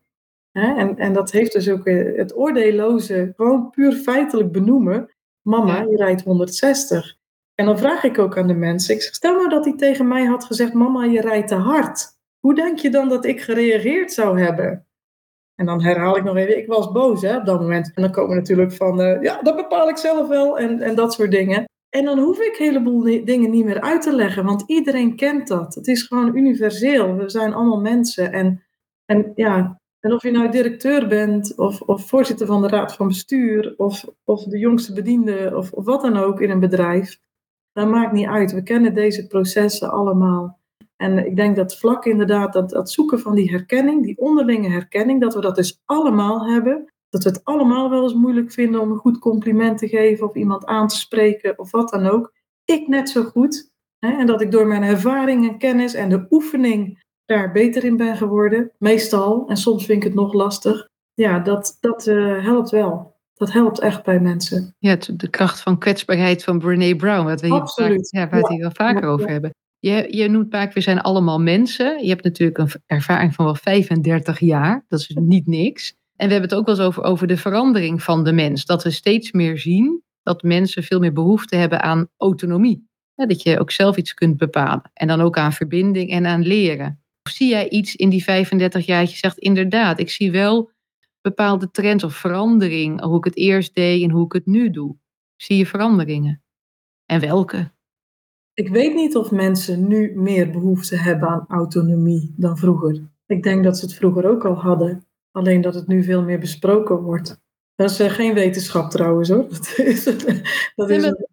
En, 0.63 0.99
en 0.99 1.13
dat 1.13 1.31
heeft 1.31 1.53
dus 1.53 1.71
ook 1.71 1.85
het 2.17 2.37
oordeelloze, 2.37 3.33
gewoon 3.37 3.71
puur 3.71 3.93
feitelijk 3.93 4.53
benoemen. 4.53 5.15
Mama, 5.43 5.81
je 5.81 5.97
rijdt 5.97 6.23
160. 6.23 7.17
En 7.55 7.67
dan 7.67 7.79
vraag 7.79 8.05
ik 8.05 8.19
ook 8.19 8.39
aan 8.39 8.47
de 8.47 8.55
mensen: 8.55 8.95
ik 8.95 9.03
zeg, 9.03 9.15
stel 9.15 9.35
nou 9.35 9.49
dat 9.49 9.65
hij 9.65 9.77
tegen 9.77 10.09
mij 10.09 10.25
had 10.25 10.45
gezegd: 10.45 10.73
Mama, 10.73 11.05
je 11.05 11.21
rijdt 11.21 11.49
te 11.49 11.55
hard. 11.55 12.07
Hoe 12.41 12.55
denk 12.55 12.79
je 12.79 12.91
dan 12.91 13.09
dat 13.09 13.25
ik 13.25 13.41
gereageerd 13.41 14.13
zou 14.13 14.41
hebben? 14.41 14.87
En 15.55 15.67
dan 15.67 15.83
herhaal 15.83 16.17
ik 16.17 16.25
nog 16.25 16.37
even, 16.37 16.59
ik 16.59 16.67
was 16.67 16.93
boos 16.93 17.23
hè, 17.23 17.37
op 17.37 17.47
dat 17.47 17.61
moment. 17.61 17.93
En 17.95 18.03
dan 18.03 18.13
komen 18.13 18.31
we 18.31 18.37
natuurlijk 18.37 18.73
van, 18.73 19.01
uh, 19.01 19.23
ja, 19.23 19.43
dat 19.43 19.57
bepaal 19.57 19.89
ik 19.89 19.97
zelf 19.97 20.29
wel 20.29 20.59
en, 20.59 20.81
en 20.81 20.95
dat 20.95 21.13
soort 21.13 21.31
dingen. 21.31 21.65
En 21.89 22.05
dan 22.05 22.19
hoef 22.19 22.39
ik 22.39 22.59
een 22.59 22.67
heleboel 22.67 23.25
dingen 23.25 23.51
niet 23.51 23.65
meer 23.65 23.81
uit 23.81 24.03
te 24.03 24.15
leggen, 24.15 24.45
want 24.45 24.63
iedereen 24.67 25.17
kent 25.17 25.49
dat. 25.49 25.75
Het 25.75 25.87
is 25.87 26.03
gewoon 26.03 26.37
universeel. 26.37 27.17
We 27.17 27.29
zijn 27.31 27.55
allemaal 27.55 27.81
mensen. 27.81 28.33
En, 28.33 28.63
en 29.05 29.33
ja, 29.35 29.81
en 30.05 30.13
of 30.13 30.23
je 30.23 30.31
nou 30.31 30.51
directeur 30.51 31.09
bent, 31.09 31.57
of, 31.57 31.81
of 31.81 32.07
voorzitter 32.07 32.47
van 32.47 32.63
de 32.63 32.69
raad 32.69 32.95
van 32.95 33.09
bestuur, 33.09 33.75
of, 33.77 34.05
of 34.25 34.45
de 34.45 34.59
jongste 34.59 34.93
bediende, 34.93 35.53
of, 35.57 35.73
of 35.73 35.85
wat 35.85 36.03
dan 36.03 36.17
ook 36.17 36.41
in 36.41 36.51
een 36.51 36.61
bedrijf, 36.61 37.21
dat 37.73 37.89
maakt 37.89 38.13
niet 38.13 38.27
uit. 38.27 38.53
We 38.53 38.63
kennen 38.63 38.95
deze 38.95 39.27
processen 39.27 39.91
allemaal. 39.91 40.61
En 40.97 41.27
ik 41.27 41.37
denk 41.37 41.57
dat 41.57 41.79
vlak 41.79 42.05
inderdaad, 42.05 42.53
dat, 42.53 42.71
dat 42.71 42.91
zoeken 42.91 43.21
van 43.21 43.35
die 43.35 43.51
herkenning, 43.51 44.03
die 44.03 44.19
onderlinge 44.19 44.69
herkenning, 44.69 45.21
dat 45.21 45.35
we 45.35 45.41
dat 45.41 45.57
dus 45.57 45.83
allemaal 45.85 46.47
hebben. 46.47 46.93
Dat 47.09 47.23
we 47.23 47.29
het 47.29 47.45
allemaal 47.45 47.91
wel 47.91 48.03
eens 48.03 48.15
moeilijk 48.15 48.53
vinden 48.53 48.81
om 48.81 48.91
een 48.91 48.97
goed 48.97 49.19
compliment 49.19 49.79
te 49.79 49.89
geven 49.89 50.29
of 50.29 50.35
iemand 50.35 50.67
aan 50.67 50.89
te 50.89 50.97
spreken 50.97 51.59
of 51.59 51.71
wat 51.71 51.91
dan 51.91 52.07
ook. 52.07 52.33
Ik 52.65 52.89
net 52.89 53.09
zo 53.09 53.23
goed. 53.23 53.71
Hè, 53.99 54.19
en 54.19 54.27
dat 54.27 54.41
ik 54.41 54.51
door 54.51 54.67
mijn 54.67 54.83
ervaring 54.83 55.49
en 55.49 55.59
kennis 55.59 55.95
en 55.95 56.09
de 56.09 56.27
oefening 56.31 57.04
daar 57.27 57.53
beter 57.53 57.85
in 57.85 57.97
ben 57.97 58.17
geworden. 58.17 58.71
Meestal, 58.79 59.49
en 59.49 59.57
soms 59.57 59.85
vind 59.85 59.99
ik 59.99 60.05
het 60.05 60.15
nog 60.15 60.33
lastig. 60.33 60.89
Ja, 61.15 61.39
dat, 61.39 61.77
dat 61.81 62.07
uh, 62.07 62.45
helpt 62.45 62.71
wel. 62.71 63.15
Dat 63.35 63.53
helpt 63.53 63.79
echt 63.79 64.05
bij 64.05 64.21
mensen. 64.21 64.75
Ja, 64.79 64.97
de 65.13 65.29
kracht 65.29 65.61
van 65.61 65.79
kwetsbaarheid 65.79 66.45
van 66.45 66.59
Brene 66.59 66.97
Brown, 66.97 67.25
wat 67.25 67.41
we 67.41 67.47
hier, 67.47 67.57
vaak, 67.57 67.99
ja, 68.01 68.21
waar 68.21 68.31
we 68.31 68.37
het 68.37 68.49
hier 68.49 68.61
wel 68.61 68.71
vaker 68.71 69.09
over 69.09 69.29
hebben. 69.29 69.51
Je, 69.79 70.17
je 70.17 70.29
noemt 70.29 70.51
vaak, 70.51 70.73
we 70.73 70.81
zijn 70.81 71.01
allemaal 71.01 71.41
mensen. 71.41 72.03
Je 72.03 72.09
hebt 72.09 72.25
natuurlijk 72.25 72.59
een 72.59 72.71
ervaring 72.87 73.35
van 73.35 73.45
wel 73.45 73.55
35 73.55 74.41
jaar. 74.41 74.85
Dat 74.89 75.01
is 75.01 75.09
niet 75.15 75.47
niks. 75.47 75.95
En 76.17 76.27
we 76.27 76.33
hebben 76.33 76.51
het 76.51 76.59
ook 76.59 76.67
wel 76.67 76.75
eens 76.75 76.85
over, 76.85 77.03
over 77.03 77.27
de 77.27 77.37
verandering 77.37 78.03
van 78.03 78.25
de 78.25 78.33
mens. 78.33 78.65
Dat 78.65 78.83
we 78.83 78.91
steeds 78.91 79.33
meer 79.33 79.59
zien 79.59 80.03
dat 80.23 80.43
mensen 80.43 80.83
veel 80.83 80.99
meer 80.99 81.13
behoefte 81.13 81.57
hebben 81.57 81.83
aan 81.83 82.09
autonomie. 82.17 82.89
dat 83.15 83.43
je 83.43 83.61
ook 83.61 83.71
zelf 83.71 83.97
iets 83.97 84.15
kunt 84.15 84.37
bepalen. 84.37 84.91
En 84.93 85.09
dan 85.09 85.21
ook 85.21 85.39
aan 85.39 85.53
verbinding 85.53 86.11
en 86.11 86.27
aan 86.27 86.43
leren. 86.43 87.04
Of 87.25 87.33
zie 87.33 87.49
jij 87.49 87.69
iets 87.69 87.97
in 87.97 88.09
die 88.09 88.23
35 88.23 88.87
jaar 88.87 89.01
dat 89.01 89.11
je 89.11 89.17
zegt, 89.17 89.39
inderdaad, 89.39 90.01
ik 90.01 90.11
zie 90.11 90.33
wel 90.33 90.71
bepaalde 91.21 91.71
trends 91.71 92.05
of 92.05 92.15
verandering. 92.15 93.01
Hoe 93.01 93.17
ik 93.17 93.25
het 93.25 93.37
eerst 93.37 93.75
deed 93.75 94.03
en 94.03 94.11
hoe 94.11 94.25
ik 94.25 94.33
het 94.33 94.47
nu 94.47 94.71
doe. 94.71 94.97
Zie 95.37 95.57
je 95.57 95.67
veranderingen? 95.67 96.43
En 97.07 97.21
welke? 97.21 97.73
Ik 98.55 98.69
weet 98.69 98.95
niet 98.95 99.17
of 99.17 99.31
mensen 99.31 99.89
nu 99.89 100.13
meer 100.15 100.51
behoefte 100.51 100.97
hebben 100.97 101.29
aan 101.29 101.45
autonomie 101.49 102.35
dan 102.37 102.59
vroeger. 102.59 103.03
Ik 103.27 103.43
denk 103.43 103.65
dat 103.65 103.79
ze 103.79 103.85
het 103.85 103.95
vroeger 103.95 104.29
ook 104.29 104.45
al 104.45 104.55
hadden, 104.55 105.07
alleen 105.31 105.61
dat 105.61 105.75
het 105.75 105.87
nu 105.87 106.03
veel 106.03 106.23
meer 106.23 106.39
besproken 106.39 107.03
wordt. 107.03 107.43
Dat 107.75 107.91
is 107.91 108.01
uh, 108.01 108.11
geen 108.11 108.35
wetenschap 108.35 108.91
trouwens 108.91 109.29
hoor. 109.29 109.49
Dat 109.51 109.79
is, 109.79 110.05
dat 110.75 110.91
is, 110.91 111.05
een, 111.05 111.27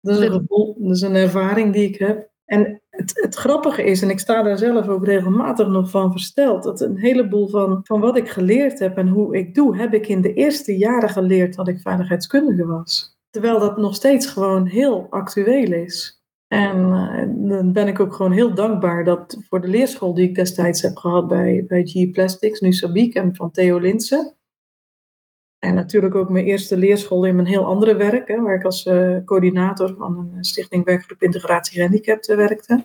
dat 0.00 0.18
is 0.18 0.24
een 0.24 0.32
gevoel, 0.32 0.76
dat 0.78 0.96
is 0.96 1.00
een 1.00 1.14
ervaring 1.14 1.72
die 1.72 1.88
ik 1.88 1.98
heb. 1.98 2.30
En 2.44 2.81
het, 2.96 3.34
grappige 3.34 3.84
is, 3.84 4.02
en 4.02 4.10
ik 4.10 4.18
sta 4.18 4.42
daar 4.42 4.58
zelf 4.58 4.88
ook 4.88 5.04
regelmatig 5.04 5.68
nog 5.68 5.90
van 5.90 6.10
versteld, 6.10 6.62
dat 6.62 6.80
een 6.80 6.96
heleboel 6.96 7.48
van, 7.48 7.80
van 7.82 8.00
wat 8.00 8.16
ik 8.16 8.28
geleerd 8.28 8.78
heb 8.78 8.96
en 8.96 9.08
hoe 9.08 9.36
ik 9.36 9.54
doe, 9.54 9.76
heb 9.76 9.94
ik 9.94 10.08
in 10.08 10.20
de 10.20 10.32
eerste 10.32 10.76
jaren 10.76 11.08
geleerd 11.08 11.54
dat 11.54 11.68
ik 11.68 11.80
veiligheidskundige 11.80 12.66
was. 12.66 13.16
Terwijl 13.30 13.60
dat 13.60 13.76
nog 13.76 13.94
steeds 13.94 14.26
gewoon 14.26 14.66
heel 14.66 15.06
actueel 15.10 15.72
is. 15.72 16.22
En 16.48 16.76
uh, 16.78 17.48
dan 17.48 17.72
ben 17.72 17.88
ik 17.88 18.00
ook 18.00 18.14
gewoon 18.14 18.32
heel 18.32 18.54
dankbaar 18.54 19.04
dat 19.04 19.38
voor 19.48 19.60
de 19.60 19.68
leerschool 19.68 20.14
die 20.14 20.28
ik 20.28 20.34
destijds 20.34 20.82
heb 20.82 20.96
gehad 20.96 21.28
bij, 21.28 21.64
bij 21.68 21.84
G 21.84 22.10
Plastics, 22.10 22.60
nu 22.60 22.72
Sabiek 22.72 23.14
en 23.14 23.36
van 23.36 23.50
Theo 23.50 23.78
Linsen. 23.78 24.36
En 25.64 25.74
natuurlijk 25.74 26.14
ook 26.14 26.28
mijn 26.28 26.44
eerste 26.44 26.76
leerschool 26.76 27.24
in 27.24 27.34
mijn 27.34 27.46
heel 27.46 27.64
andere 27.64 27.96
werk, 27.96 28.28
hè, 28.28 28.40
waar 28.40 28.54
ik 28.54 28.64
als 28.64 28.86
uh, 28.86 29.16
coördinator 29.24 29.94
van 29.98 30.32
een 30.34 30.44
stichting 30.44 30.84
werkgroep 30.84 31.22
Integratie 31.22 31.74
Gehandicapten 31.74 32.36
werkte. 32.36 32.84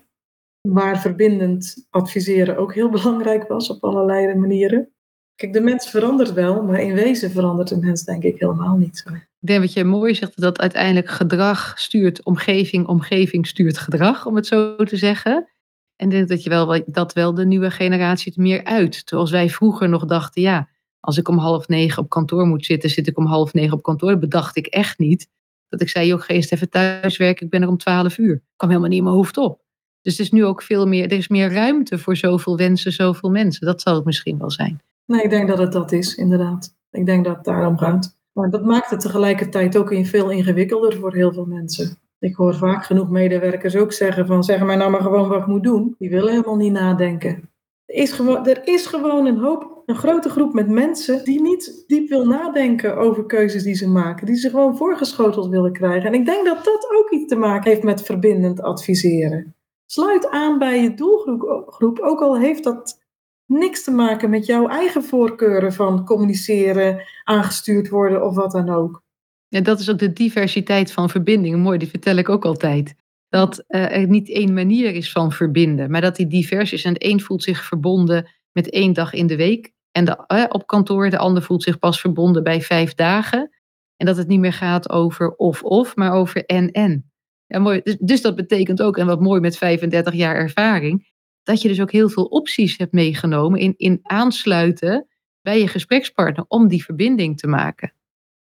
Waar 0.61 0.99
verbindend 0.99 1.87
adviseren 1.89 2.57
ook 2.57 2.73
heel 2.73 2.89
belangrijk 2.97 3.47
was 3.47 3.69
op 3.69 3.83
allerlei 3.83 4.35
manieren. 4.35 4.89
Kijk, 5.35 5.53
de 5.53 5.61
mens 5.61 5.89
verandert 5.89 6.33
wel, 6.33 6.63
maar 6.63 6.81
in 6.81 6.93
wezen 6.93 7.31
verandert 7.31 7.69
de 7.69 7.77
mens 7.77 8.03
denk 8.03 8.23
ik 8.23 8.39
helemaal 8.39 8.77
niet 8.77 8.97
zo. 8.97 9.13
Ik 9.13 9.47
denk 9.47 9.61
wat 9.61 9.73
je 9.73 9.83
mooi 9.83 10.15
zegt, 10.15 10.41
dat 10.41 10.59
uiteindelijk 10.59 11.09
gedrag 11.09 11.79
stuurt 11.79 12.23
omgeving, 12.23 12.87
omgeving 12.87 13.47
stuurt 13.47 13.77
gedrag, 13.77 14.25
om 14.25 14.35
het 14.35 14.47
zo 14.47 14.75
te 14.75 14.97
zeggen. 14.97 15.47
En 15.95 16.05
ik 16.05 16.11
denk 16.11 16.27
dat 16.27 16.43
je 16.43 16.49
wel, 16.49 16.83
dat 16.85 17.13
wel 17.13 17.33
de 17.33 17.45
nieuwe 17.45 17.71
generatie 17.71 18.31
het 18.35 18.41
meer 18.41 18.63
uit. 18.63 19.05
Terwijl 19.05 19.29
wij 19.29 19.49
vroeger 19.49 19.89
nog 19.89 20.05
dachten, 20.05 20.41
ja, 20.41 20.67
als 20.99 21.17
ik 21.17 21.27
om 21.27 21.37
half 21.37 21.67
negen 21.67 22.03
op 22.03 22.09
kantoor 22.09 22.45
moet 22.45 22.65
zitten, 22.65 22.89
zit 22.89 23.07
ik 23.07 23.17
om 23.17 23.25
half 23.25 23.53
negen 23.53 23.73
op 23.73 23.83
kantoor. 23.83 24.09
Dat 24.09 24.19
bedacht 24.19 24.57
ik 24.57 24.67
echt 24.67 24.99
niet. 24.99 25.29
Dat 25.69 25.81
ik 25.81 25.89
zei, 25.89 26.07
joh, 26.07 26.21
ga 26.21 26.33
eerst 26.33 26.51
even 26.51 26.69
thuiswerken, 26.69 27.45
ik 27.45 27.51
ben 27.51 27.61
er 27.61 27.67
om 27.67 27.77
twaalf 27.77 28.17
uur. 28.17 28.41
kwam 28.55 28.69
helemaal 28.69 28.89
niet 28.89 28.99
in 28.99 29.03
mijn 29.03 29.15
hoofd 29.15 29.37
op. 29.37 29.61
Dus 30.01 30.17
het 30.17 30.25
is 30.25 30.31
nu 30.31 30.45
ook 30.45 30.61
veel 30.61 30.87
meer, 30.87 31.03
er 31.03 31.17
is 31.17 31.27
meer 31.27 31.51
ruimte 31.51 31.97
voor 31.97 32.15
zoveel 32.15 32.57
wensen, 32.57 32.91
zoveel 32.91 33.29
mensen. 33.29 33.65
Dat 33.65 33.81
zal 33.81 33.95
het 33.95 34.05
misschien 34.05 34.37
wel 34.37 34.51
zijn. 34.51 34.81
Nee, 35.05 35.23
ik 35.23 35.29
denk 35.29 35.47
dat 35.47 35.57
het 35.57 35.71
dat 35.71 35.91
is, 35.91 36.15
inderdaad. 36.15 36.75
Ik 36.91 37.05
denk 37.05 37.25
dat 37.25 37.35
het 37.35 37.45
daarom 37.45 37.77
gaat. 37.77 38.17
Maar 38.31 38.49
dat 38.49 38.65
maakt 38.65 38.89
het 38.89 38.99
tegelijkertijd 38.99 39.77
ook 39.77 39.95
veel 40.01 40.29
ingewikkelder 40.29 40.97
voor 40.97 41.13
heel 41.13 41.33
veel 41.33 41.45
mensen. 41.45 41.97
Ik 42.19 42.35
hoor 42.35 42.55
vaak 42.55 42.85
genoeg 42.85 43.09
medewerkers 43.09 43.75
ook 43.75 43.93
zeggen 43.93 44.27
van 44.27 44.43
zeg 44.43 44.63
mij 44.63 44.75
nou 44.75 44.91
maar 44.91 45.01
gewoon 45.01 45.27
wat 45.27 45.39
ik 45.39 45.47
moet 45.47 45.63
doen. 45.63 45.95
Die 45.97 46.09
willen 46.09 46.31
helemaal 46.31 46.55
niet 46.55 46.71
nadenken. 46.71 47.49
Er 47.87 47.95
is 47.95 48.11
gewoon, 48.11 48.47
er 48.47 48.67
is 48.67 48.85
gewoon 48.85 49.25
een 49.25 49.37
hoop, 49.37 49.83
een 49.85 49.95
grote 49.95 50.29
groep 50.29 50.53
met 50.53 50.69
mensen 50.69 51.23
die 51.23 51.41
niet 51.41 51.83
diep 51.87 52.09
wil 52.09 52.25
nadenken 52.25 52.97
over 52.97 53.25
keuzes 53.25 53.63
die 53.63 53.75
ze 53.75 53.89
maken. 53.89 54.25
Die 54.25 54.35
ze 54.35 54.49
gewoon 54.49 54.77
voorgeschoteld 54.77 55.49
willen 55.49 55.73
krijgen. 55.73 56.07
En 56.07 56.19
ik 56.19 56.25
denk 56.25 56.45
dat 56.45 56.65
dat 56.65 56.87
ook 56.97 57.11
iets 57.11 57.27
te 57.27 57.35
maken 57.35 57.71
heeft 57.71 57.83
met 57.83 58.01
verbindend 58.01 58.61
adviseren. 58.61 59.55
Sluit 59.85 60.29
aan 60.29 60.59
bij 60.59 60.81
je 60.81 60.93
doelgroep, 60.93 61.99
ook 61.99 62.21
al 62.21 62.37
heeft 62.37 62.63
dat 62.63 62.99
niks 63.45 63.83
te 63.83 63.91
maken 63.91 64.29
met 64.29 64.45
jouw 64.45 64.67
eigen 64.67 65.03
voorkeuren 65.03 65.73
van 65.73 66.05
communiceren, 66.05 67.01
aangestuurd 67.23 67.89
worden 67.89 68.25
of 68.25 68.35
wat 68.35 68.51
dan 68.51 68.69
ook. 68.69 69.03
Ja, 69.47 69.61
dat 69.61 69.79
is 69.79 69.89
ook 69.89 69.99
de 69.99 70.13
diversiteit 70.13 70.91
van 70.91 71.09
verbindingen. 71.09 71.59
Mooi, 71.59 71.77
die 71.77 71.87
vertel 71.87 72.15
ik 72.15 72.29
ook 72.29 72.45
altijd. 72.45 72.95
Dat 73.29 73.63
uh, 73.67 73.95
er 73.95 74.07
niet 74.07 74.29
één 74.29 74.53
manier 74.53 74.93
is 74.93 75.11
van 75.11 75.31
verbinden, 75.31 75.91
maar 75.91 76.01
dat 76.01 76.15
die 76.15 76.27
divers 76.27 76.73
is. 76.73 76.83
En 76.83 76.93
de 76.93 77.05
een 77.05 77.21
voelt 77.21 77.43
zich 77.43 77.63
verbonden 77.63 78.29
met 78.51 78.69
één 78.69 78.93
dag 78.93 79.13
in 79.13 79.27
de 79.27 79.35
week 79.35 79.73
en 79.91 80.05
de, 80.05 80.23
uh, 80.27 80.45
op 80.49 80.67
kantoor. 80.67 81.09
De 81.09 81.17
ander 81.17 81.43
voelt 81.43 81.63
zich 81.63 81.79
pas 81.79 82.01
verbonden 82.01 82.43
bij 82.43 82.61
vijf 82.61 82.93
dagen. 82.93 83.49
En 83.97 84.05
dat 84.05 84.17
het 84.17 84.27
niet 84.27 84.39
meer 84.39 84.53
gaat 84.53 84.89
over 84.89 85.35
of-of, 85.35 85.95
maar 85.95 86.11
over 86.11 86.45
en-en. 86.45 87.11
Ja, 87.45 87.59
mooi. 87.59 87.81
Dus, 87.83 87.97
dus 87.99 88.21
dat 88.21 88.35
betekent 88.35 88.81
ook, 88.81 88.97
en 88.97 89.05
wat 89.05 89.21
mooi 89.21 89.41
met 89.41 89.57
35 89.57 90.13
jaar 90.13 90.35
ervaring, 90.35 91.11
dat 91.43 91.61
je 91.61 91.67
dus 91.67 91.81
ook 91.81 91.91
heel 91.91 92.09
veel 92.09 92.25
opties 92.25 92.77
hebt 92.77 92.93
meegenomen 92.93 93.59
in, 93.59 93.73
in 93.77 93.99
aansluiten 94.03 95.07
bij 95.41 95.59
je 95.59 95.67
gesprekspartner 95.67 96.45
om 96.47 96.67
die 96.67 96.83
verbinding 96.83 97.37
te 97.37 97.47
maken. 97.47 97.93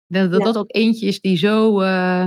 Dat 0.07 0.31
dat, 0.31 0.43
dat 0.43 0.59
ook 0.59 0.75
eentje 0.75 1.07
is 1.07 1.21
die 1.21 1.37
zo 1.37 1.83
uh, 1.83 2.27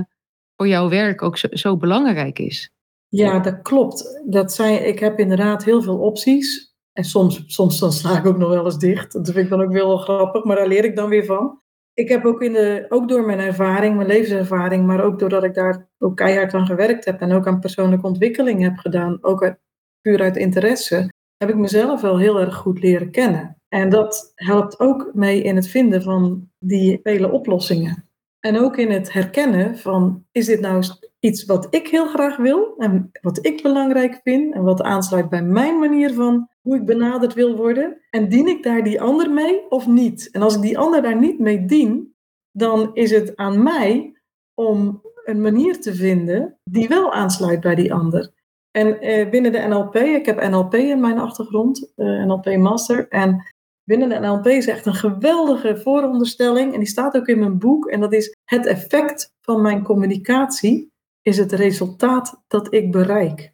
voor 0.60 0.68
jouw 0.68 0.90
werk 0.90 1.22
ook 1.22 1.38
zo, 1.38 1.78
belangrijk 1.78 2.40
is. 2.40 2.72
Ja, 3.08 3.40
dat 3.40 3.62
klopt. 3.62 4.22
Dat 4.26 4.54
zijn, 4.54 4.88
ik 4.88 5.00
heb 5.00 5.20
inderdaad 5.20 5.64
heel 5.64 5.82
veel 5.82 5.98
opties. 5.98 6.76
En 6.94 7.04
soms, 7.04 7.44
soms 7.46 7.80
dan 7.80 7.92
sla 7.92 8.18
ik 8.18 8.26
ook 8.26 8.38
nog 8.38 8.50
wel 8.50 8.66
eens 8.66 8.78
dicht. 8.78 9.14
Dat 9.14 9.26
vind 9.26 9.38
ik 9.38 9.50
dan 9.50 9.62
ook 9.62 9.72
wel 9.72 9.98
grappig, 9.98 10.44
maar 10.44 10.56
daar 10.56 10.68
leer 10.68 10.84
ik 10.84 10.96
dan 10.96 11.10
weer 11.10 11.26
van. 11.26 11.62
Ik 11.94 12.10
heb 12.10 12.26
ook, 12.26 12.42
in 12.42 12.54
de, 12.54 12.86
ook 12.90 13.10
door 13.10 13.26
mijn 13.26 13.40
ervaring, 13.40 13.96
mijn 13.96 14.08
levenservaring, 14.08 14.86
maar 14.86 15.04
ook 15.04 15.20
doordat 15.20 15.44
ik 15.44 15.54
daar 15.54 15.90
ook 15.98 16.16
keihard 16.16 16.54
aan 16.54 16.66
gewerkt 16.66 17.06
heb 17.06 17.22
en 17.22 17.32
ook 17.32 17.48
aan 17.48 17.60
persoonlijke 17.60 18.08
ontwikkeling 18.08 18.62
heb 18.62 18.78
gedaan, 18.78 19.18
ook 19.22 19.44
uit 19.44 19.60
puur 20.02 20.22
uit 20.22 20.38
interesse, 20.38 21.10
heb 21.38 21.50
ik 21.50 21.56
mezelf 21.56 22.02
wel 22.02 22.18
heel 22.18 22.40
erg 22.40 22.56
goed 22.56 22.82
leren 22.82 23.12
kennen. 23.12 23.58
En 23.68 23.90
dat 23.90 24.32
helpt 24.36 24.80
ook 24.80 25.10
mee 25.14 25.42
in 25.42 25.56
het 25.56 25.68
vinden 25.68 26.02
van 26.02 26.50
die 26.58 27.00
vele 27.04 27.32
oplossingen. 27.32 28.09
En 28.40 28.60
ook 28.60 28.78
in 28.78 28.92
het 28.92 29.14
herkennen 29.14 29.78
van, 29.78 30.26
is 30.32 30.46
dit 30.46 30.60
nou 30.60 30.84
iets 31.20 31.46
wat 31.46 31.68
ik 31.70 31.88
heel 31.88 32.08
graag 32.08 32.38
wil 32.38 32.74
en 32.78 33.10
wat 33.22 33.46
ik 33.46 33.62
belangrijk 33.62 34.20
vind 34.24 34.54
en 34.54 34.64
wat 34.64 34.82
aansluit 34.82 35.30
bij 35.30 35.44
mijn 35.44 35.80
manier 35.80 36.14
van 36.14 36.50
hoe 36.62 36.76
ik 36.76 36.86
benaderd 36.86 37.34
wil 37.34 37.56
worden. 37.56 38.02
En 38.10 38.30
dien 38.30 38.48
ik 38.48 38.64
daar 38.64 38.84
die 38.84 39.02
ander 39.02 39.32
mee 39.32 39.70
of 39.70 39.88
niet? 39.88 40.30
En 40.32 40.42
als 40.42 40.56
ik 40.56 40.62
die 40.62 40.78
ander 40.78 41.02
daar 41.02 41.20
niet 41.20 41.40
mee 41.40 41.66
dien, 41.66 42.16
dan 42.52 42.90
is 42.94 43.12
het 43.12 43.36
aan 43.36 43.64
mij 43.64 44.14
om 44.54 45.02
een 45.24 45.42
manier 45.42 45.82
te 45.82 45.96
vinden 45.96 46.60
die 46.64 46.88
wel 46.88 47.14
aansluit 47.14 47.60
bij 47.60 47.76
die 47.76 47.94
ander. 47.94 48.32
En 48.72 49.02
eh, 49.02 49.30
binnen 49.30 49.52
de 49.52 49.68
NLP, 49.68 49.96
ik 49.96 50.26
heb 50.26 50.50
NLP 50.50 50.76
in 50.76 51.00
mijn 51.00 51.20
achtergrond, 51.20 51.92
uh, 51.96 52.26
NLP 52.26 52.58
Master. 52.58 53.08
En 53.08 53.44
binnen 53.90 54.10
de 54.10 54.20
NLP 54.20 54.48
is 54.48 54.68
echt 54.68 54.86
een 54.86 54.96
geweldige 54.96 55.78
vooronderstelling. 55.78 56.74
En 56.74 56.80
die 56.80 56.88
staat 56.88 57.16
ook 57.16 57.28
in 57.28 57.40
mijn 57.40 57.58
boek. 57.60 57.88
En 57.88 58.00
dat 58.00 58.14
is 58.14 58.36
het 58.46 58.66
effect 58.66 59.34
van 59.42 59.62
mijn 59.62 59.84
communicatie 59.84 60.92
is 61.22 61.38
het 61.38 61.52
resultaat 61.52 62.44
dat 62.48 62.74
ik 62.74 62.92
bereik. 62.92 63.54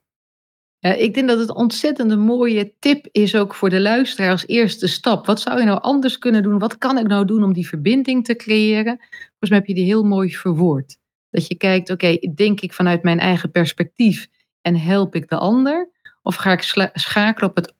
Ja, 0.79 0.93
ik 0.93 1.13
denk 1.13 1.27
dat 1.27 1.39
het 1.39 1.99
een 1.99 2.19
mooie 2.19 2.73
tip 2.79 3.07
is 3.11 3.35
ook 3.35 3.55
voor 3.55 3.69
de 3.69 3.79
luisteraar 3.79 4.31
als 4.31 4.47
eerste 4.47 4.87
stap. 4.87 5.25
Wat 5.25 5.41
zou 5.41 5.59
je 5.59 5.65
nou 5.65 5.81
anders 5.81 6.17
kunnen 6.17 6.43
doen? 6.43 6.59
Wat 6.59 6.77
kan 6.77 6.97
ik 6.97 7.07
nou 7.07 7.25
doen 7.25 7.43
om 7.43 7.53
die 7.53 7.67
verbinding 7.67 8.25
te 8.25 8.35
creëren? 8.35 8.97
Volgens 8.97 9.49
mij 9.49 9.57
heb 9.57 9.67
je 9.67 9.73
die 9.73 9.85
heel 9.85 10.03
mooi 10.03 10.35
verwoord. 10.35 10.97
Dat 11.29 11.47
je 11.47 11.55
kijkt, 11.55 11.89
oké, 11.89 12.17
denk 12.35 12.61
ik 12.61 12.73
vanuit 12.73 13.03
mijn 13.03 13.19
eigen 13.19 13.51
perspectief 13.51 14.27
en 14.61 14.75
help 14.75 15.15
ik 15.15 15.29
de 15.29 15.37
ander? 15.37 15.89
Of 16.21 16.35
ga 16.35 16.51
ik 16.51 16.91
schakelen 16.93 17.49
op 17.49 17.55
het 17.55 17.73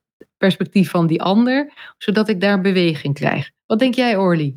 perspectief 0.45 0.89
van 0.89 1.08
die 1.08 1.21
ander, 1.21 1.73
zodat 1.97 2.29
ik 2.29 2.41
daar 2.41 2.62
beweging 2.62 3.13
krijg? 3.13 3.51
Wat 3.65 3.79
denk 3.79 3.95
jij, 3.95 4.17
Orly? 4.17 4.55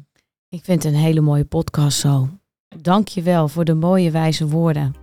Ik 0.49 0.65
vind 0.65 0.83
het 0.83 0.93
een 0.93 0.99
hele 0.99 1.21
mooie 1.21 1.45
podcast 1.45 1.99
zo. 1.99 2.29
Dank 2.77 3.09
je 3.09 3.23
wel 3.23 3.49
voor 3.49 3.65
de 3.65 3.75
mooie 3.75 4.11
wijze 4.11 4.49
woorden. 4.49 4.95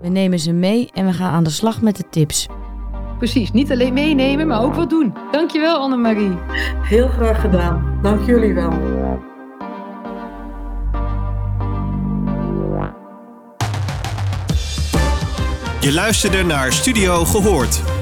We 0.00 0.08
nemen 0.08 0.38
ze 0.38 0.52
mee 0.52 0.90
en 0.92 1.06
we 1.06 1.12
gaan 1.12 1.32
aan 1.32 1.44
de 1.44 1.50
slag 1.50 1.82
met 1.82 1.96
de 1.96 2.08
tips. 2.10 2.46
Precies, 3.18 3.50
niet 3.50 3.70
alleen 3.70 3.92
meenemen, 3.92 4.46
maar 4.46 4.62
ook 4.62 4.74
wat 4.74 4.90
doen. 4.90 5.14
Dankjewel 5.30 5.76
Annemarie. 5.76 6.36
Heel 6.82 7.08
graag 7.08 7.40
gedaan. 7.40 7.98
Dank 8.02 8.26
jullie 8.26 8.54
wel. 8.54 8.70
Je 15.80 15.92
luisterde 15.92 16.42
naar 16.42 16.72
Studio 16.72 17.24
Gehoord. 17.24 18.01